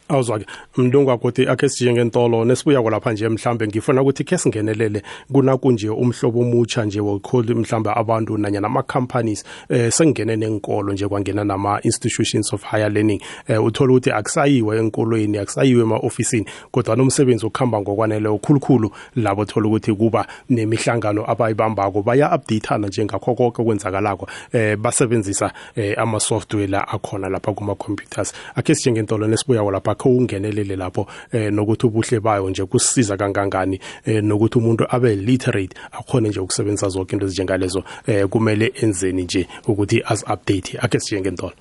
awuzwa-ke 0.09 0.47
mlungu 0.77 1.11
akuthi 1.13 1.49
akhe 1.49 1.69
sijike 1.69 1.93
ngentolo 1.93 2.45
nesibuya 2.45 2.83
kwalapha 2.83 3.13
nje 3.13 3.29
mhlambe 3.29 3.67
ngifuna 3.69 4.03
ukuthi 4.03 4.25
khe 4.25 4.39
singenelele 4.39 5.03
kunakunje 5.33 5.89
umhlobo 5.89 6.41
omutsha 6.41 6.85
nje 6.85 7.01
wokholi 7.01 7.55
mhlambe 7.55 7.91
abantu 7.95 8.39
nanye 8.39 8.61
nama-companies 8.61 9.45
eh 9.71 9.93
sengingene 9.93 10.37
nenkolo 10.37 10.93
nje 10.93 11.09
kwangena 11.09 11.45
nama-institutions 11.45 12.53
of 12.53 12.63
higher 12.63 12.91
learning 12.93 13.21
eh 13.49 13.65
uthole 13.65 13.93
ukuthi 13.93 14.11
akusayiwe 14.11 14.79
enkolweni 14.79 15.39
akusayiwe 15.39 15.83
ema-ofisini 15.83 16.47
kodwa 16.71 16.97
nomsebenzi 16.97 17.47
okuhamba 17.47 17.81
ngokwanele 17.81 18.29
okhulukhulu 18.29 18.91
labo 19.17 19.45
thole 19.45 19.67
ukuthi 19.69 19.93
kuba 19.95 20.27
nemihlangano 20.51 21.31
abayibambako 21.31 22.03
baya-updatana 22.03 22.87
nje 22.89 23.05
ngakho 23.05 23.35
konke 23.35 23.63
okwenzakalako 23.63 24.29
eh 24.53 24.77
basebenzisa 24.77 25.53
eh 25.77 25.99
ama-software 25.99 26.67
la 26.67 26.89
akhona 26.89 27.29
lapha 27.29 27.53
kuma-computers 27.53 28.33
akhe 28.55 28.75
sijike 28.75 28.93
ngentolo 28.93 29.27
nesibuya 29.27 29.63
kwalapha 29.63 29.96
wakho 29.97 30.09
ungenelele 30.17 30.77
lapho 30.77 31.07
eh, 31.33 31.53
nokuthi 31.53 31.87
ubuhle 31.87 32.21
bayo 32.21 32.51
nje 32.51 32.65
kusiza 32.65 33.17
kangangani 33.17 33.81
eh, 34.07 34.23
nokuthi 34.25 34.59
umuntu 34.59 34.85
abe 34.89 35.15
literate 35.17 35.77
akhone 35.93 36.29
nje 36.29 36.41
ukusebenzisa 36.41 36.89
zonke 36.89 37.13
into 37.17 37.27
ezinjengalezo 37.27 37.85
eh, 38.07 38.27
kumele 38.27 38.73
enzeni 38.83 39.23
nje 39.23 39.47
ukuthi 39.67 40.03
as-update 40.07 40.79
akhe 40.81 41.01
sijengentolo 41.01 41.53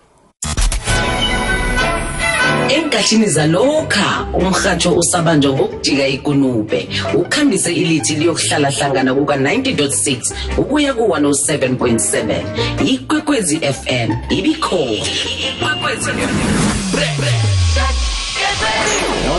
enkathini 2.72 3.26
zalokha 3.28 4.28
umrhatsho 4.34 4.94
usabanjwa 4.96 5.54
ngokujika 5.54 6.08
ikunube 6.08 6.88
ukhambise 7.16 7.74
ilithi 7.74 8.16
liyokuhlalahlangana 8.16 9.14
kuka-90.6 9.14 10.34
ukuya 10.60 10.94
ku-107.7 10.94 12.44
ikwekwezi 12.88 13.58
fm 13.60 14.12
ibikhona 14.30 15.06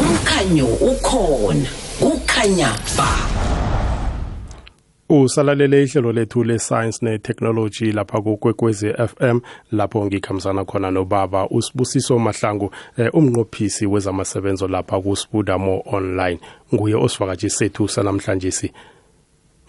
umkhanyo 0.00 0.66
ukhona 0.66 1.68
kukhanya 2.00 2.68
ba 2.96 3.35
usalalele 5.08 5.82
ihlelo 5.82 6.12
lethu 6.12 6.44
le-science 6.44 6.98
ne-technology 7.02 7.92
lapha 7.92 8.20
kukwekwezi 8.20 8.92
FM 8.92 9.40
lapho 9.72 10.06
ngikhambisana 10.06 10.64
khona 10.64 10.90
nobaba 10.90 11.48
usibusiso 11.48 12.18
mahlangu 12.18 12.70
eh, 12.98 13.14
umnqophisi 13.14 13.86
wezamasebenzo 13.86 14.68
lapha 14.68 15.00
kuSbudamo 15.00 15.82
online 15.86 16.40
nguye 16.74 16.94
osivakatshi 16.94 17.50
sethu 17.50 17.88
sanamhlanje 17.88 18.50
si 18.50 18.72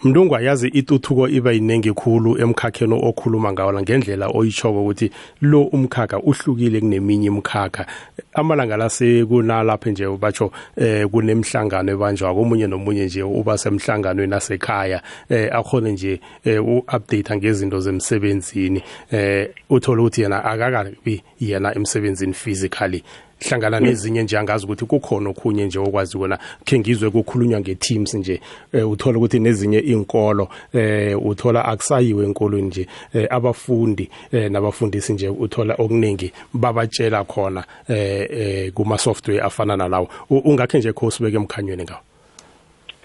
mntungwa 0.04 0.40
yazi 0.42 0.68
ituthuko 0.68 1.28
iba 1.28 1.52
yiningi 1.52 1.92
khulu 1.92 2.38
emkhakheni 2.40 2.98
okhuluma 3.02 3.52
ngawo 3.52 3.72
la 3.72 3.82
ngendlela 3.82 4.26
oyichoko 4.28 4.80
ukuthi 4.82 5.10
lo 5.40 5.62
umkhakha 5.62 6.18
uhlukile 6.18 6.80
kuneminye 6.80 7.26
imikhakha 7.26 7.86
amalanga 8.34 8.76
la 8.76 8.88
sekunalapha 8.88 9.90
nje 9.90 10.06
batsho 10.16 10.52
eh 10.76 11.04
kunemhlangano 11.10 11.92
ebanjwa 11.92 12.34
komunye 12.34 12.66
nomunye 12.70 13.04
nje 13.06 13.22
uba 13.22 13.58
semhlanganweni 13.58 14.30
nasekhaya 14.30 15.02
eh 15.30 15.48
akhona 15.52 15.88
nje 15.88 16.20
eh, 16.44 16.62
uupdate 16.66 17.36
ngezinto 17.36 17.80
zemsebenzini 17.80 18.80
eh 19.10 19.48
uthola 19.70 20.02
ukuthi 20.02 20.22
yena 20.22 20.44
akakabi 20.44 21.22
yena 21.40 21.74
emsebenzini 21.76 22.32
physically 22.32 23.02
hlangana 23.40 23.80
nezinye 23.80 24.22
nje 24.22 24.38
angazi 24.38 24.64
ukuthi 24.64 24.84
kukhona 24.84 25.30
okhunye 25.30 25.66
nje 25.66 25.78
okwazi 25.78 26.18
wona 26.18 26.38
khe 26.64 26.78
ngizwe 26.78 27.10
kukhulunywa 27.10 27.60
nge-teams 27.60 28.14
nje 28.14 28.34
um 28.72 28.80
eh, 28.80 28.90
uthola 28.90 29.18
ukuthi 29.18 29.38
nezinye 29.40 29.78
iy'nkolo 29.78 30.48
um 30.74 31.18
uthola 31.26 31.64
akusayiwe 31.64 32.24
enkolweni 32.26 32.66
nje 32.68 32.86
um 33.14 33.26
abafundi 33.30 34.10
um 34.32 34.52
nabafundisi 34.52 35.12
nje 35.12 35.28
uthola 35.28 35.74
okuningi 35.78 36.32
babatshela 36.54 37.24
khona 37.24 37.64
um 37.90 38.70
kuma-software 38.74 39.40
afana 39.42 39.76
nalawo 39.76 40.08
ungakhe 40.30 40.78
nje 40.78 40.92
kho 40.92 41.10
sibeke 41.10 41.36
emkhanyweni 41.36 41.82
ngawo 41.82 42.00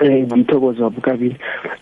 eh 0.02 0.26
ngomthokozo 0.28 0.84
wabukabili 0.84 1.36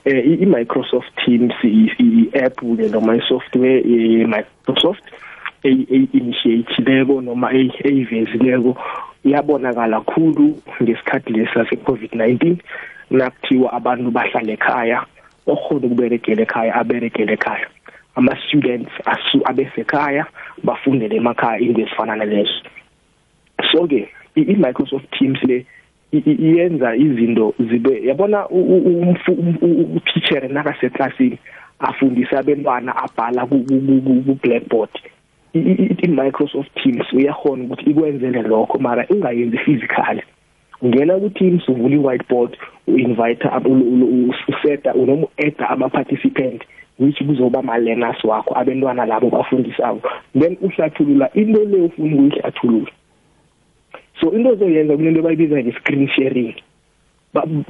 eh 0.05 0.39
i-Microsoft 0.41 1.09
Teams 1.25 1.53
i-app 1.63 2.59
ke 2.59 2.89
noma 2.91 3.15
i-software 3.15 3.81
ye-Microsoft 3.85 5.03
eh, 5.07 5.17
eyinitiatileko 5.63 7.21
noma 7.21 7.49
eyivezileko 7.53 8.77
iyabonakala 9.25 10.01
kakhulu 10.01 10.57
ngesikhathi 10.81 11.33
lesi 11.33 11.53
sase-covid-19 11.53 12.55
nakuthiwa 13.13 13.69
abantu 13.73 14.09
bahlale 14.11 14.53
ekhaya 14.57 15.05
okhona 15.47 15.85
ukuberegela 15.87 16.41
ekhaya 16.41 16.73
aberegele 16.81 17.33
ekhaya 17.37 17.67
ama-students 18.17 18.93
abesekhaya 19.45 20.25
bafundele 20.65 21.15
emakhaya 21.21 21.59
into 21.61 21.81
ezifana 21.81 22.15
nalezo 22.15 22.57
so-ke 23.71 24.09
i-microsoft 24.35 25.05
teams 25.19 25.37
le 25.45 25.65
iyenza 26.11 26.95
izinto 26.95 27.53
zibe 27.69 28.01
yabona 28.07 28.47
um, 28.49 29.13
utithere 29.99 30.47
nakaseklasini 30.47 31.37
afundisa 31.79 32.39
abentwana 32.39 32.95
abhala 32.97 33.45
ku-blackboard 33.45 34.89
i-Microsoft 35.53 36.69
Teams 36.83 37.13
uyahona 37.13 37.63
ukuthi 37.65 37.89
ikwenzele 37.91 38.41
lokho 38.41 38.79
mara 38.79 39.05
ingayenzi 39.09 39.57
physically 39.57 40.23
ungena 40.81 41.19
ku 41.21 41.29
Teams 41.29 41.67
uvula 41.67 41.95
i-whiteboard 41.95 42.57
uinvite 42.87 43.47
useta 44.49 44.93
unoma 44.95 45.27
uedda 45.39 45.69
ama 45.69 45.89
participant 45.89 46.63
which 46.99 47.19
kuzoba 47.23 47.61
ma 47.61 47.75
learners 47.77 48.23
wakho 48.23 48.55
abantwana 48.57 49.05
labo 49.05 49.29
bafundisayo 49.29 50.01
then 50.39 50.57
uhlathulula 50.61 51.29
into 51.35 51.61
le 51.65 51.77
ufuna 51.81 52.15
ukuyihlathulula 52.15 52.91
so 54.21 54.31
into 54.31 54.49
ozoyenza 54.49 54.95
kunento 54.97 55.21
bayibiza 55.21 55.63
nge 55.63 55.71
screen 55.71 56.07
sharing 56.07 56.55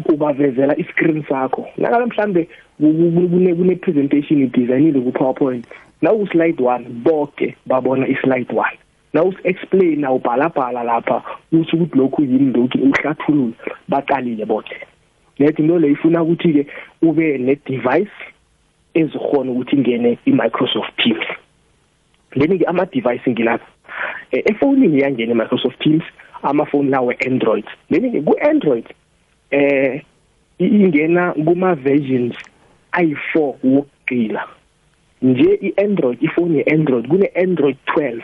ubavezela 0.06 0.76
iscreen 0.80 1.24
sakho 1.30 1.68
nakala 1.78 2.06
mhlambe 2.06 2.48
kune 2.80 3.76
presentation 3.82 4.42
idesignile 4.42 5.00
ku 5.00 5.12
PowerPoint 5.12 5.66
na 6.02 6.12
u 6.14 6.26
slide 6.28 6.58
1 6.64 6.90
bonke 7.06 7.56
babona 7.70 8.08
i 8.08 8.16
slide 8.24 8.50
1 8.54 8.66
na 9.14 9.22
us 9.24 9.36
explain 9.44 10.06
ubhala 10.06 10.50
bhala 10.50 10.84
lapha 10.84 11.22
uthi 11.54 11.76
ukuthi 11.76 11.98
lokhu 11.98 12.22
yini 12.26 12.54
lokhu 12.54 12.78
uhlathulule 12.82 13.54
baqalile 13.90 14.46
bonke 14.46 14.76
lethi 15.40 15.62
into 15.62 15.80
le 15.80 15.92
ifuna 15.92 16.24
ukuthi 16.24 16.54
ke 16.54 16.62
ube 17.06 17.38
ne 17.38 17.56
device 17.70 18.18
ezikhona 18.94 19.52
ukuthi 19.52 19.76
ingene 19.76 20.18
i 20.26 20.32
Microsoft 20.32 20.96
Teams 20.98 21.28
leni 22.36 22.58
ke 22.60 22.66
ama 22.66 22.86
device 22.90 23.30
ngilapha 23.30 23.66
efonini 24.32 25.02
yangena 25.06 25.32
i 25.32 25.36
Microsoft 25.36 25.78
Teams 25.82 26.04
amafoni 26.42 26.90
lawe 26.90 27.14
Android 27.28 27.66
leni 27.90 28.10
ke 28.12 28.26
ku 28.26 28.34
Android 28.42 28.86
eh 29.52 30.02
ingena 30.60 31.34
kuma 31.34 31.76
versions 31.76 32.36
ayi4 32.94 33.54
wokugcila 33.64 34.44
nje 35.22 35.54
iAndroid 35.54 36.18
ifoni 36.24 36.58
yeAndroid 36.58 37.06
kune 37.08 37.26
Android 37.44 37.76
12 37.96 38.22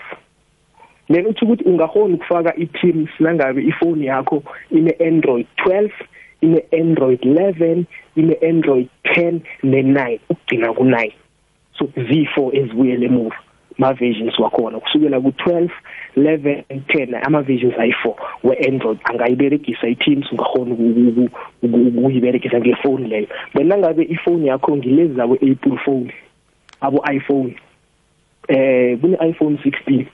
lena 1.09 1.29
uthi 1.29 1.45
ukuthi 1.45 1.63
ungahona 1.63 2.15
ukufaka 2.15 2.55
iTeams 2.55 3.09
nangabe 3.19 3.63
ifoni 3.63 4.05
yakho 4.05 4.43
ine 4.71 4.91
Android 5.07 5.45
12 5.65 5.89
ine 6.41 6.63
Android 6.81 7.19
11 7.25 7.83
ine 8.15 8.37
Android 8.49 8.87
10 9.17 9.39
ne9 9.63 10.19
ukugcina 10.29 10.67
ku9 10.67 11.11
so 11.79 11.85
Z4 11.97 12.55
ezibuye 12.57 12.97
lemuva 12.97 13.35
ma 13.77 13.93
versions 13.93 14.39
wakhona 14.39 14.79
kusukela 14.79 15.17
ku12 15.19 15.69
11 16.17 16.65
10 16.69 17.13
ama 17.25 17.41
versions 17.47 17.73
ayi4 17.75 18.13
weandroid 18.43 18.99
angayiberegisa 19.11 19.87
iTeams 19.87 20.31
ungakhona 20.31 20.73
ukuyiberegisa 21.61 22.59
ngefoni 22.59 23.07
leyo 23.07 23.27
bena 23.53 23.77
ngabe 23.77 24.03
ifoni 24.03 24.47
yakho 24.47 24.77
ngilezi 24.77 25.13
zabo 25.13 25.33
Apple 25.33 25.77
phone 25.85 26.13
abo 26.81 27.03
iPhone 27.13 27.55
eh 28.47 28.97
kune 28.97 29.17
iPhone 29.29 29.57
16 29.57 30.05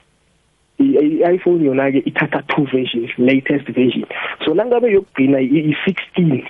i-iPhone 0.84 1.64
yona 1.64 1.90
ke 1.92 1.98
ithatha 1.98 2.42
two 2.52 2.64
versions 2.64 3.10
latest 3.18 3.66
version 3.72 4.06
so 4.44 4.54
nangabe 4.54 4.92
yokugcina 4.92 5.40
i-16 5.40 6.44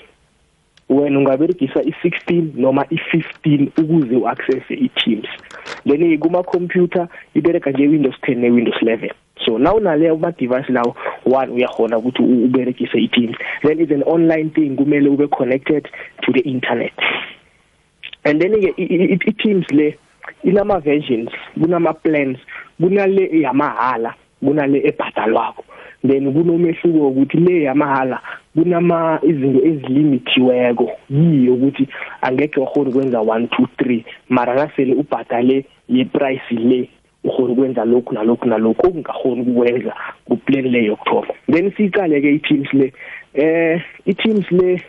wena 0.88 1.18
ungaberegisa 1.18 1.82
i-16 1.82 2.44
noma 2.58 2.84
i-15 2.90 3.68
ukuze 3.82 4.16
u-accesse 4.16 4.74
i-teams 4.74 5.28
then 5.86 6.18
kuma 6.18 6.42
computer 6.42 7.08
ibereka 7.34 7.70
nje 7.70 7.86
Windows 7.88 8.16
10 8.22 8.34
ne 8.36 8.50
Windows 8.50 8.82
11 8.82 9.10
so 9.42 9.56
now 9.58 9.78
nale 9.78 10.10
uma 10.14 10.30
device 10.32 10.68
lawo 10.72 10.94
one 11.24 11.50
uyahona 11.50 11.98
ukuthi 11.98 12.22
uberekise 12.22 12.98
ithini 13.02 13.36
then 13.62 13.80
is 13.80 13.90
an 13.90 14.02
online 14.06 14.50
thing 14.50 14.76
kumele 14.76 15.08
ube 15.08 15.26
connected 15.36 15.88
to 16.22 16.32
the 16.32 16.40
internet 16.40 16.92
and 18.24 18.40
then 18.40 18.52
ke 18.52 18.72
i-teams 18.78 19.66
le 19.70 19.98
inama 20.44 20.80
versions 20.80 21.28
kunama 21.60 21.92
plans 21.94 22.38
kunale 22.80 23.26
yamahala 23.42 24.14
kunale 24.44 24.80
ebhadalwako 24.88 25.64
then 26.06 26.32
kunomehluko 26.32 27.08
ukuthi 27.08 27.36
le 27.38 27.62
yamahala 27.62 28.20
kunama 28.54 29.18
izinto 29.22 29.66
ezilimitiweko 29.68 30.90
yiyo 31.10 31.54
ukuthi 31.54 31.88
angeke 32.22 32.60
uhone 32.60 32.92
kwenza 32.92 33.18
1 33.18 33.46
2 33.46 33.66
3 33.78 34.02
mara 34.28 34.54
nasele 34.54 34.94
ubhadale 34.94 35.64
ye 35.88 36.04
price 36.04 36.54
le 36.54 36.88
uhona 37.24 37.52
ukwenza 37.52 37.84
lokhu 37.84 38.14
nalokhu 38.14 38.48
nalokhu 38.48 38.86
okungahona 38.86 39.42
ukukwenza 39.44 39.94
kuplan 40.28 40.64
le 40.68 40.84
yokuthoma 40.84 41.32
then 41.50 41.70
siqale 41.76 42.20
ke 42.20 42.34
i-teams 42.36 42.68
le 42.74 42.92
eh 43.34 43.82
i-teams 44.06 44.50
le 44.52 44.82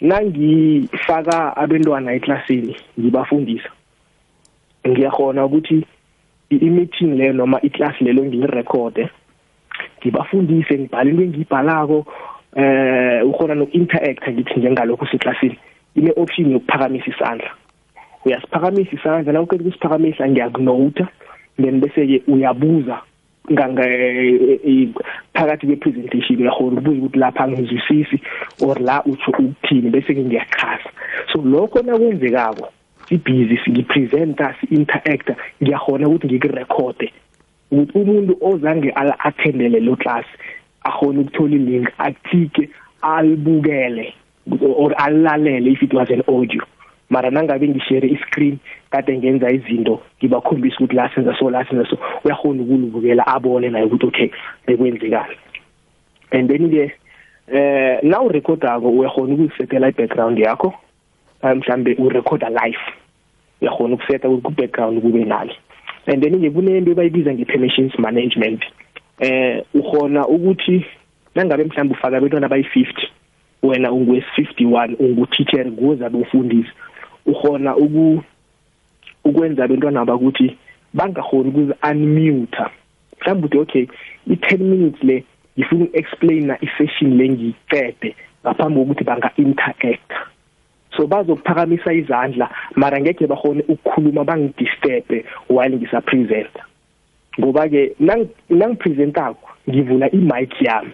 nangifaka 0.00 1.56
abantwana 1.56 2.12
eklasini 2.12 2.76
ngibafundisa 3.00 3.70
ngiyahona 4.88 5.44
ukuthi 5.44 5.84
i-meeting 6.50 7.16
le 7.16 7.32
noma 7.32 7.60
iclass 7.60 7.96
lelo 8.00 8.24
ngilirekhode 8.24 9.08
ngibafundise 10.00 10.74
ngibhale 10.78 11.10
into 11.10 11.22
engiyibhalako 11.22 12.06
eh 12.56 13.24
ukhona 13.26 13.54
noku-interact 13.54 14.28
ngithi 14.28 14.60
njengalokhu 14.60 15.06
seclassini 15.06 15.56
ine-option 15.96 16.50
yokuphakamisa 16.52 17.10
isandla 17.10 17.50
uyasiphakamisa 18.24 18.92
isandla 18.96 19.32
nawuqeda 19.32 19.62
ukusiphakamisa 19.62 20.28
ngiyakunota 20.28 21.08
then 21.56 21.80
bese 21.80 22.04
ke 22.10 22.18
uyabuza 22.28 23.00
nganga 23.52 23.84
eh, 23.86 24.58
eh, 24.64 24.88
phakathi 25.34 25.66
kwepresentation 25.66 26.40
uyahora 26.40 26.76
ubuze 26.78 26.98
ukuthi 27.00 27.18
lapha 27.18 27.44
angizwisisi 27.44 28.18
or 28.60 28.76
la 28.80 29.02
uthi 29.04 29.28
ukuthini 29.30 29.90
bese 29.90 30.14
ke 30.16 30.20
ngiyachasa 30.24 30.90
so 31.32 31.42
lokho 31.42 31.82
nakwenzekako 31.82 32.68
sibhizi 33.08 33.56
siyipresenta 33.64 34.54
si-interacta 34.60 35.36
ngiyahona 35.62 36.08
ukuthi 36.08 36.26
ngikurekhode 36.26 37.08
ukuthi 37.70 37.98
umuntu 38.00 38.32
ozange 38.40 38.90
ala-athendele 38.90 39.80
lo 39.80 39.96
class 39.96 40.26
ahone 40.82 41.18
ukuthola 41.22 41.54
ilink 41.54 41.88
athike 41.98 42.70
alibukele 43.02 44.14
or 44.60 44.92
alilalele 44.98 45.70
if 45.72 45.82
it 45.82 45.92
was 45.94 46.08
an 46.10 46.20
audio 46.28 46.64
mara 47.10 47.30
nangabe 47.30 47.68
ngishare 47.68 48.08
iscreen 48.08 48.58
kade 48.90 49.18
ngenza 49.18 49.50
izinto 49.52 50.00
ngibakhombisa 50.18 50.76
ukuthi 50.76 50.94
la 50.96 51.10
senza 51.14 51.34
so 51.38 51.50
la 51.50 51.64
senza 51.64 51.86
so 51.90 51.98
uyahona 52.24 52.62
ukulubukela 52.62 53.26
abone 53.26 53.68
naye 53.70 53.84
ukuthi 53.84 54.06
okay 54.06 54.30
bekwenzekani 54.66 55.36
and 56.32 56.48
then 56.48 56.70
ke 56.70 56.92
eh 57.52 58.00
now 58.02 58.28
recordako 58.28 58.88
uyahona 58.88 59.34
ukusetela 59.34 59.88
ibackground 59.90 60.38
yakho 60.38 60.74
eh, 61.42 61.52
mhlambe 61.56 61.94
urecorda 61.98 62.48
live 62.48 62.80
uyahona 63.60 63.94
ukuseta 63.94 64.28
ukuthi 64.28 64.42
kubackground 64.44 65.02
kube 65.02 65.24
nani 65.24 65.52
and 66.06 66.22
then 66.24 66.40
ke 66.40 66.48
kunento 66.50 66.88
ebayibiza 66.90 67.34
ngepermissions 67.34 67.98
management 67.98 68.64
eh 69.20 69.62
uhona 69.74 70.24
ukuthi 70.26 70.86
nangabe 71.34 71.64
mhlawumbe 71.64 71.94
ufaka 71.94 72.16
abantwana 72.16 72.46
abayi-50 72.46 72.96
wena 73.62 73.90
ungu-51 73.92 74.94
unguteacher 74.98 75.70
kuzabe 75.70 76.18
ufundisa 76.18 76.72
uhola 77.26 77.76
uku 77.76 78.22
ukwenza 79.24 79.64
abantwana 79.64 80.04
bakuthi 80.04 80.56
bangahori 80.92 81.48
ukuze 81.48 81.74
unmute 81.90 82.64
mhlawumbe 83.20 83.46
uthi 83.58 83.58
okay 83.58 83.84
i10 84.30 84.58
minutes 84.60 85.02
le 85.02 85.24
ngifuna 85.58 85.86
explainer 85.98 86.56
i-session 86.60 87.16
lengiyicede 87.18 88.10
ngaphambi 88.44 88.80
kokuthi 88.80 89.04
banga 89.04 89.30
interact 89.36 90.12
so 90.96 91.06
bazokuphakamisa 91.06 91.92
izandla 91.92 92.50
mara 92.76 93.00
ngeke 93.00 93.26
bahone 93.26 93.62
ukukhuluma 93.68 94.24
bangidisturbe 94.24 95.24
while 95.50 95.76
ngisa 95.76 96.00
present 96.04 96.52
ngoba 97.40 97.68
ke 97.68 97.96
nang 98.00 98.74
presentako 98.76 99.48
ngivula 99.68 100.06
i-mic 100.12 100.52
yami 100.62 100.92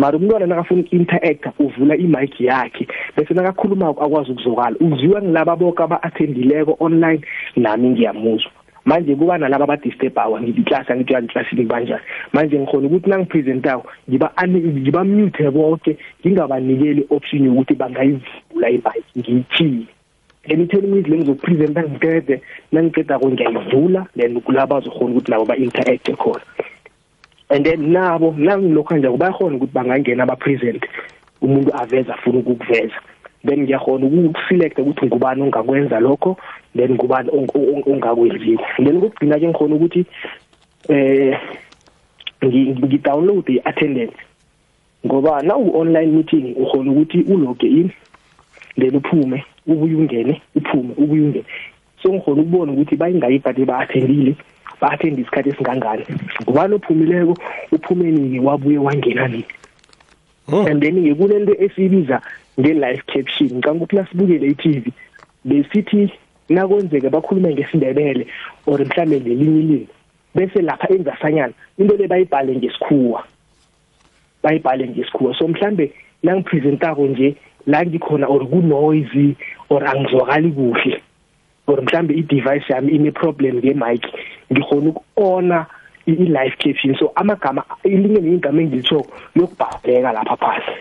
mara 0.00 0.16
umntwana 0.16 0.46
nakafuna 0.46 0.80
uku-interact 0.80 1.44
uvula 1.60 1.94
i-mic 1.96 2.40
yakhe 2.40 2.84
bese 3.16 3.34
nakakhuluma 3.34 3.88
akwazi 3.88 4.32
ukuzokala 4.32 4.76
uziwa 4.80 5.22
ngilaba 5.22 5.56
boke 5.56 5.82
aba-attendileko 5.82 6.76
online 6.80 7.20
nami 7.56 7.88
ngiyamuzwa 7.92 8.50
manje 8.84 9.12
kuba 9.14 9.38
nalaba 9.38 9.64
abadisturbawa 9.64 10.40
ngiklasi 10.42 10.92
angithi 10.92 11.12
uyaniklasini 11.12 11.62
kubanjani 11.62 12.02
manje 12.32 12.56
ngikhona 12.58 12.86
ukuthi 12.88 13.10
nangipresentako 13.10 13.88
ngibamute 14.10 15.50
boke 15.52 15.92
ngingabanikeli 16.26 17.02
option 17.12 17.44
yokuthi 17.44 17.74
bangayivula 17.76 18.66
ibike 18.72 19.02
ngiyithile 19.20 19.84
then 20.48 20.60
i-ten 20.64 20.84
minutes 20.88 21.08
le 21.12 21.16
ngizokupresenta 21.20 21.80
ngiqede 21.84 22.34
nangiqedako 22.72 23.24
ngiyayivula 23.30 24.06
then 24.16 24.40
kulaba 24.40 24.76
azokhona 24.80 25.10
ukuthi 25.12 25.28
nabo 25.30 25.44
ba-interacte 25.44 26.12
khona 26.16 26.44
and 27.50 27.64
then 27.66 27.92
nabo 27.92 28.32
nangilokho 28.38 28.88
kanje 28.88 29.08
bayahona 29.18 29.56
ukuthi 29.56 29.72
bangangena 29.74 30.26
ba 30.26 30.36
present 30.36 30.86
umuntu 31.42 31.74
aveza 31.74 32.14
afuna 32.14 32.38
ukukuveza 32.38 32.94
then 33.44 33.62
ngiyahona 33.66 34.06
ukuselect 34.06 34.78
ukuthi 34.78 35.06
ngubani 35.06 35.42
ongakwenza 35.42 36.00
lokho 36.00 36.38
then 36.76 36.94
ngubani 36.94 37.28
ongakwenziwa 37.34 38.62
then 38.78 39.00
kugcina 39.02 39.36
ke 39.38 39.48
ngihona 39.50 39.74
ukuthi 39.76 40.06
eh 40.88 41.38
ngidownload 42.46 43.46
iattendance 43.50 44.14
ngoba 45.06 45.42
na 45.42 45.56
uonline 45.56 46.06
meeting 46.06 46.54
uhona 46.56 46.90
ukuthi 46.92 47.24
uloge 47.26 47.66
in 47.66 47.90
then 48.78 48.94
uphume 48.96 49.44
ubuye 49.66 49.94
ungene 49.94 50.42
uphume 50.54 50.94
ubuye 50.96 51.22
ungene 51.22 51.44
so 52.02 52.12
ngihona 52.14 52.42
ukubona 52.42 52.72
ukuthi 52.72 52.94
bayingayibhadi 52.96 53.64
ba 53.66 53.78
attendile 53.78 54.30
ba 54.38 54.44
bathinde 54.80 55.20
isikhathi 55.22 55.48
esingangani 55.52 56.04
ngubani 56.42 56.74
ophumileko 56.78 57.34
uphumeni-ke 57.76 58.38
wabuye 58.46 58.78
wangenani 58.86 59.44
oh. 60.52 60.66
and 60.68 60.80
then-ke 60.82 61.12
kunento 61.14 61.54
esiyibiza 61.64 62.18
nge-life 62.60 63.02
caption 63.12 63.48
ngicanga 63.52 63.82
ukuthi 63.84 63.96
nasibukele 63.96 64.46
i-tv 64.52 64.84
besithi 65.44 66.02
nakwenzeke 66.48 67.08
bakhulume 67.12 67.54
ngesindebele 67.54 68.26
or 68.66 68.80
mhlambe 68.80 69.20
ngelinye 69.20 69.42
ilimi 69.62 69.80
bese 70.34 70.62
lapha 70.62 70.88
enzasanyana 70.94 71.54
into 71.78 71.96
le 71.96 72.08
bayibhale 72.08 72.56
ngesikhuwa 72.56 73.24
bayibhale 74.42 74.88
ngesikhuwa 74.88 75.36
so 75.38 75.48
mhlambe 75.48 75.92
nangipresentako 76.22 77.06
nje 77.06 77.34
la 77.66 77.84
ngikhona 77.86 78.26
or 78.28 78.46
kunoisy 78.48 79.36
or 79.70 79.84
angizwakali 79.88 80.52
kuhle 80.52 81.00
or 81.70 81.76
mhlambe 81.82 82.14
i-device 82.18 82.64
yami 82.72 82.92
ine 82.92 83.10
problem 83.12 83.56
nge-mic 83.58 84.06
ngikhona 84.52 84.90
uku-ona 84.90 85.66
i-live 86.06 86.56
caption 86.58 86.94
so 86.98 87.12
amagama 87.16 87.64
ilinye 87.84 88.20
neyigama 88.20 88.62
engilithoko 88.62 89.10
lokubhaleka 89.36 90.12
lapha 90.12 90.36
phasi 90.36 90.76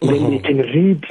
then 0.00 0.30
they 0.30 0.38
can 0.38 0.58
read 0.62 1.06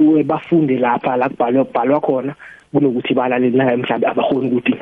webafunde 0.00 0.78
lapha 0.78 1.16
la 1.16 1.28
kubhalwe 1.28 1.64
kubhalwa 1.64 2.00
khona 2.00 2.34
kunokuthi 2.72 3.14
balaleli 3.14 3.56
naye 3.56 3.76
mhlambe 3.76 4.06
abahoni 4.06 4.50
ukuthi 4.50 4.76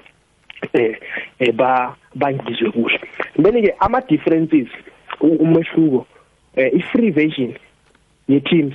eh 0.73 0.97
eba 1.38 1.71
eh, 1.90 1.97
bangizwe 2.14 2.71
kuhle 2.71 2.99
then 3.42 3.62
ke 3.62 3.75
ama 3.81 4.01
differences 4.01 4.68
umehluko 5.21 6.07
eh 6.57 6.71
i 6.75 6.81
free 6.81 7.11
version 7.11 7.55
ye 8.29 8.40
teams 8.40 8.75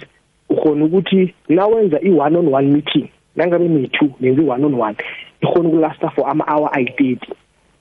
ukhona 0.49 0.85
ukuthi 0.85 1.33
nawenza 1.49 1.99
i 2.01 2.09
one 2.09 2.37
on 2.37 2.53
one 2.53 2.67
meeting 2.67 3.09
nangabe 3.37 3.67
me2 3.67 4.09
nenze 4.19 4.39
one 4.41 4.63
on 4.63 4.75
one 4.75 4.95
ikhona 5.43 5.69
ukulasta 5.69 6.09
for 6.15 6.29
ama 6.29 6.43
hour 6.47 6.69
ayi-30 6.73 7.19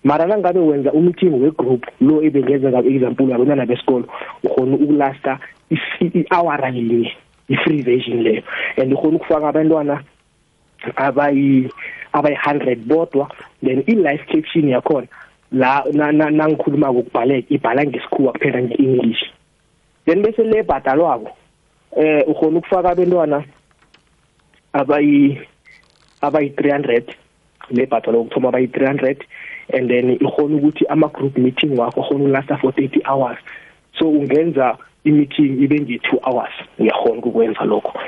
mara 0.05 0.27
nangabe 0.27 0.61
wenza 0.61 0.93
umeeting 0.93 1.35
wegroup 1.43 1.85
lo 2.01 2.23
ebengenza 2.23 2.69
ngabe 2.71 2.89
example 2.97 3.29
yabantwana 3.31 3.67
besikolo 3.67 4.05
ukhona 4.45 4.77
ukulasta 4.77 5.39
i-hour 6.01 6.61
linye 6.73 7.11
i-free 7.49 7.83
version 7.83 8.23
leyo 8.23 8.43
and 8.77 8.93
ukhona 8.93 9.17
ukufaka 9.17 9.49
abantwana 9.49 10.03
abayi 10.97 11.69
abayi-hundred 12.13 12.79
bodwa 12.85 13.31
then 13.63 13.83
i-life 13.87 14.25
caption 14.29 14.69
yakhona 14.69 15.09
la 15.53 15.85
nangikhuluma-ko 15.93 17.03
kubhaleke 17.03 17.55
ibhala 17.55 17.85
ngesikhuwa 17.85 18.33
kuphela 18.33 18.63
nge-english 18.63 19.25
then 20.05 20.23
bese 20.23 20.43
le 20.45 20.59
ebhadalwako 20.59 21.31
um 21.97 22.05
eh, 22.07 22.25
ukhona 22.29 22.59
ukufaka 22.59 22.91
abentwana 22.91 23.43
abayi 24.77 25.41
abayi 26.23 26.53
300 26.59 27.05
nebhatho 27.73 28.13
lokuthoma 28.13 28.49
abayi 28.53 28.67
300 28.69 29.17
and 29.73 29.89
then 29.91 30.17
ukhona 30.21 30.57
ukuthi 30.61 30.85
ama 30.89 31.09
group 31.09 31.37
meeting 31.39 31.73
wakho 31.79 32.03
khona 32.03 32.25
ulasta 32.25 32.57
for 32.61 32.71
30 32.73 33.01
hours 33.09 33.39
so 33.99 34.05
ungenza 34.09 34.77
i-meeting 35.05 35.59
ibe 35.63 35.79
nje 35.79 36.01
2 36.13 36.31
hours 36.31 36.53
uyakhona 36.79 37.23
ukwenza 37.23 37.65
lokho 37.65 37.99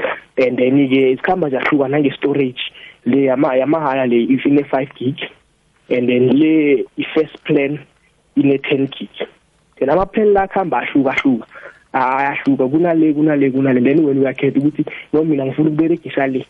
and 0.46 0.56
then 0.58 0.88
ke 0.88 1.10
isikhamba 1.12 1.50
jahluka 1.50 1.88
nange 1.88 2.10
storage 2.16 2.60
le 3.04 3.24
yama 3.24 3.56
yamahaya 3.56 4.06
le 4.06 4.22
ifine 4.22 4.62
5 4.62 4.86
gig 4.96 5.16
and 5.96 6.06
then 6.08 6.28
le 6.30 6.84
i-first 6.98 7.36
plan 7.44 7.78
ine 8.36 8.56
10 8.56 8.86
gig 8.98 9.14
then 9.78 9.90
ama 9.90 10.06
plan 10.06 10.32
la 10.32 10.46
khamba 10.48 10.78
ahluka 10.82 11.12
hluka 11.12 11.46
ayahluka 11.92 12.68
kunale 12.68 13.12
kunale 13.14 13.50
kunale 13.50 13.80
then 13.80 14.04
wena 14.04 14.20
uyakhetha 14.20 14.58
ukuthi 14.58 14.84
noma 15.12 15.30
mina 15.30 15.46
ngifuna 15.46 15.68
ukuberegisa 15.70 16.26
le 16.26 16.44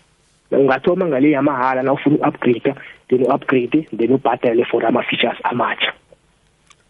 ungathoma 0.50 1.06
ngale 1.06 1.30
yamahhala 1.30 1.82
na 1.82 1.92
ufuna 1.92 2.16
u-upgrade 2.16 2.74
then 3.08 3.22
u-upgrade 3.26 3.86
then 3.96 4.10
ubhadale 4.12 4.64
for 4.70 4.82
ama-features 4.86 5.36
amatsha 5.44 5.92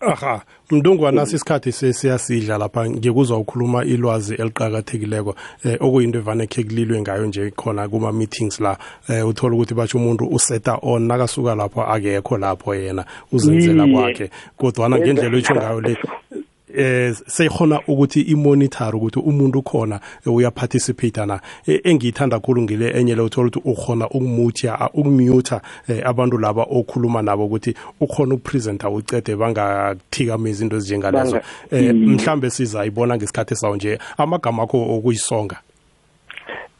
aha 0.01 0.43
mntungwana 0.71 1.27
sisikhathi 1.27 1.73
siyasidla 1.73 2.59
lapha 2.59 2.91
ngikuzwa 2.91 3.39
ukhuluma 3.39 3.85
ilwazi 3.85 4.35
eliqakathekileko 4.35 5.35
um 5.65 5.77
okuyinto 5.81 6.19
evane 6.19 6.47
khe 6.47 6.63
kulilwe 6.65 7.01
ngayo 7.01 7.27
nje 7.27 7.51
khona 7.51 7.89
kuma-meetings 7.89 8.61
la 8.61 8.77
um 9.09 9.15
eh, 9.15 9.29
uthole 9.29 9.55
ukuthi 9.55 9.75
batsho 9.75 9.99
umuntu 9.99 10.27
useta 10.31 10.79
on 10.83 11.03
nakasuka 11.03 11.55
lapho 11.55 11.83
akekho 11.83 12.39
lapho 12.39 12.75
yena 12.75 13.05
uzenzela 13.33 13.87
kwakhe 13.87 14.31
kodwana 14.57 14.99
ngendlela 14.99 15.39
etsho 15.39 15.55
ngayo 15.55 15.81
le 15.81 15.97
eh 16.77 17.13
sekhona 17.27 17.81
ukuthi 17.89 18.21
imonitor 18.21 18.97
ukuthi 18.97 19.21
umuntu 19.21 19.63
khona 19.63 20.01
eh, 20.27 20.35
uya 20.35 20.51
participate 20.51 21.27
na 21.27 21.41
e, 21.67 21.81
engiyithanda 21.85 22.37
kakhulu 22.41 22.63
ngile 22.63 22.91
enye 23.01 23.15
le 23.15 23.23
uthola 23.23 23.49
ukuthi 23.49 23.69
ukhona 23.71 24.07
ukumutha 24.09 24.79
ukumutha 24.95 25.61
eh, 25.89 26.03
abantu 26.07 26.39
laba 26.39 26.67
okhuluma 26.71 27.23
nabo 27.23 27.45
ukuthi 27.47 27.75
ukhona 28.01 28.35
ukupresenta 28.35 28.91
ucede 28.91 29.37
bangathikameza 29.37 30.49
izinto 30.51 30.77
ezinjengalezo 30.77 31.41
eh, 31.71 31.95
mm. 31.95 32.13
mhlambe 32.15 32.51
sizayibona 32.51 33.17
ngesikhathi 33.17 33.57
sawo 33.57 33.77
nje 33.77 33.99
amagama 34.19 34.63
akho 34.63 34.97
okuyisonga 34.97 35.57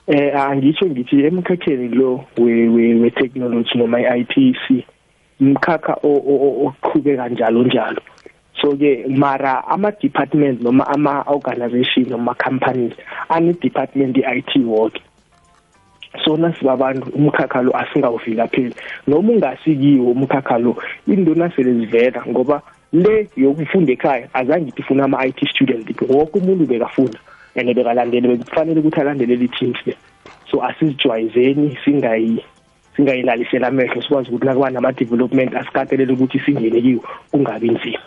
eh 0.07 0.35
angisho 0.37 0.87
ngithi 0.87 1.25
emkhakheni 1.25 1.89
lo 1.89 2.25
we 2.39 2.69
we, 2.69 2.95
we 2.95 3.11
technology 3.11 3.79
noma 3.79 4.01
iITC 4.01 4.85
umkhakha 5.41 5.93
oqhubeka 6.03 7.29
njalo 7.29 7.63
njalo 7.65 8.01
so 8.61 8.69
ke 8.79 8.91
mara 9.23 9.53
ama 9.75 9.91
department 10.05 10.59
noma 10.67 10.83
ama 10.95 11.13
organization 11.35 12.09
noma 12.13 12.35
companies 12.45 12.93
ani 13.37 13.55
department 13.65 14.19
iIT 14.31 14.57
work 14.71 14.97
sona 16.27 16.51
sibabantu 16.59 17.07
umkhakhalo 17.21 17.71
asingawuvila 17.83 18.49
phela 18.55 18.75
noma 19.07 19.33
ungasikiwo 19.37 20.11
umkhakhalo 20.11 20.75
indona 21.07 21.51
sele 21.57 21.75
zivela 21.87 22.25
ngoba 22.29 22.59
le 22.93 23.17
yokufunda 23.37 23.93
ekhaya 23.95 24.27
azange 24.35 24.73
ifuna 24.77 25.05
ama 25.05 25.25
IT 25.27 25.39
students 25.55 25.87
wonke 26.09 26.39
umuntu 26.43 26.67
bekafunda 26.67 27.19
ene 27.55 27.75
bekalandele 27.75 28.27
bekufanele 28.37 28.81
ukuthi 28.81 29.01
alandele 29.01 29.37
le 29.37 29.49
teams 29.49 29.79
le 29.87 29.95
so 30.51 30.59
asizijwayezeni 30.65 31.79
singayi 31.85 32.43
singayilalisela 32.97 33.67
amehlo 33.69 34.03
sikwazi 34.03 34.29
ukuthi 34.31 34.47
la 34.47 34.55
kuba 34.55 34.71
nama 34.71 34.93
development 34.93 35.55
asikatelele 35.57 36.13
ukuthi 36.13 36.41
singene 36.41 36.81
kiwo 36.83 37.05
kungabi 37.31 37.71
nzima 37.71 38.01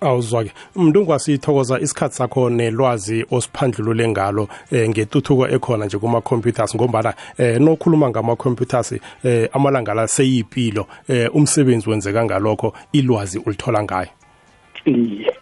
awuzwake 0.00 0.52
mntungu 0.76 1.14
asithokoza 1.14 1.78
isikhathi 1.80 2.14
sakho 2.14 2.50
nelwazi 2.50 3.26
osiphandlulule 3.30 4.08
ngalo 4.08 4.48
eh, 4.70 4.88
ngetuthuko 4.90 5.48
ekhona 5.48 5.84
nje 5.86 5.98
kuma-computers 5.98 6.74
ngombana 6.76 7.14
eh, 7.38 7.60
nokhuluma 7.60 8.10
ngama-computers 8.10 8.92
eh, 9.24 9.48
amalanga 9.52 9.94
la 9.94 10.06
seyipilo 10.08 10.86
eh, 11.08 11.34
umsebenzi 11.36 11.90
wenzeka 11.90 12.24
ngalokho 12.24 12.74
ilwazi 12.92 13.38
ulithola 13.46 13.82
ngayo 13.82 14.08
iye 14.84 15.34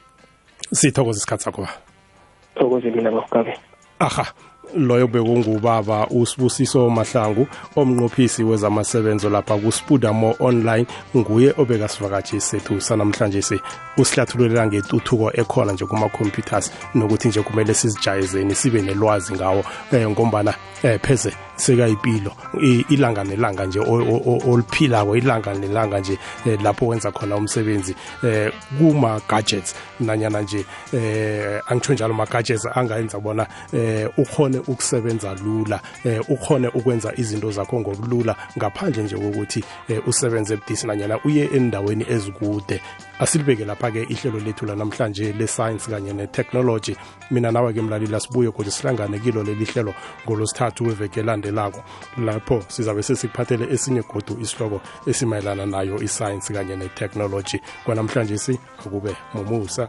sithokoza 0.72 1.16
isikhathi 1.16 1.42
sakho 1.42 1.62
ba 1.62 1.70
thokoze 2.54 2.90
mina 2.90 3.10
bafukabe 3.10 3.58
aha 3.98 4.26
loyo 4.86 5.06
bekungubaba 5.06 6.06
usibusiso 6.06 6.90
mahlangu 6.90 7.46
omnqophisi 7.76 8.44
wezamasebenzo 8.44 9.30
lapha 9.30 9.56
kuspudamo 9.58 10.34
online 10.40 10.86
nguye 11.16 11.54
obekasivakatshi 11.58 12.40
sethu 12.40 12.80
sanamhlanje 12.80 13.42
si 13.42 13.60
usihlathululela 13.96 14.66
ngentuthuko 14.66 15.30
ekhona 15.34 15.72
nje 15.72 15.84
kuma-computers 15.86 16.72
nokuthi 16.94 17.28
nje 17.28 17.42
kumele 17.42 17.74
sizijayezeni 17.74 18.54
sibe 18.54 18.82
nelwazi 18.82 19.32
ngawo 19.34 19.64
um 19.92 20.10
ngombana 20.10 20.54
um 20.84 20.98
pheze 20.98 21.32
sekayipilo 21.56 22.32
ilanga 22.88 23.24
nelanga 23.24 23.66
nje 23.66 23.80
oliphilako 24.48 25.16
ilanga 25.16 25.54
nelanga 25.54 25.98
nje 26.00 26.18
eh, 26.46 26.58
lapho 26.62 26.86
wenza 26.86 27.12
khona 27.12 27.36
umsebenzi 27.36 27.94
um 28.22 28.50
kuma-gadgets 28.78 29.74
nanyana 30.00 30.40
nje 30.42 30.64
um 30.92 31.60
angitsho 31.68 31.92
njalo 31.94 32.14
ma-gadgets 32.14 32.66
angayenza 32.74 33.18
bona 33.20 33.46
um 33.72 34.08
ukhone 34.16 34.60
ukusebenza 34.68 35.34
lula 35.34 35.80
eh, 36.04 36.20
ukhone 36.30 36.68
ukwenza 36.68 37.12
izinto 37.16 37.50
zakho 37.50 37.80
ngokulula 37.80 38.36
ngaphandle 38.58 39.02
nje 39.02 39.16
kokuthi 39.16 39.64
eh, 39.88 40.08
usebenze 40.08 40.54
ebudisi 40.54 40.86
nanyana 40.86 41.18
uye 41.24 41.44
endaweni 41.56 42.04
ezikude 42.08 42.80
asilibeke 43.18 43.64
lapha-ke 43.64 44.02
ihlelo 44.02 44.38
lethu 44.40 44.66
lanamhlanje 44.66 45.32
le-science 45.32 45.90
kanye 45.90 46.12
ne-technology 46.12 46.96
mina 47.30 47.50
nawe-ke 47.52 47.82
mlaleli 47.82 48.14
asibuye 48.14 48.50
kuthi 48.50 48.70
sihlangane 48.70 49.18
kilo 49.18 49.42
leli 49.42 49.64
hlelo 49.64 49.94
ngolosithathu 50.24 50.84
weveke 50.84 51.20
elandelako 51.20 51.82
lapho 52.24 52.62
sizabe 52.68 53.02
sesikuphathele 53.02 53.68
esinye 53.74 54.02
godu 54.02 54.40
isihloko 54.42 54.80
esimayelana 55.06 55.66
nayo 55.66 55.98
i-science 56.02 56.52
kanye 56.54 56.76
ne-technology 56.76 57.58
kwanamhlanje 57.84 58.38
si 58.38 58.58
akube 58.78 59.16
mumusa 59.34 59.88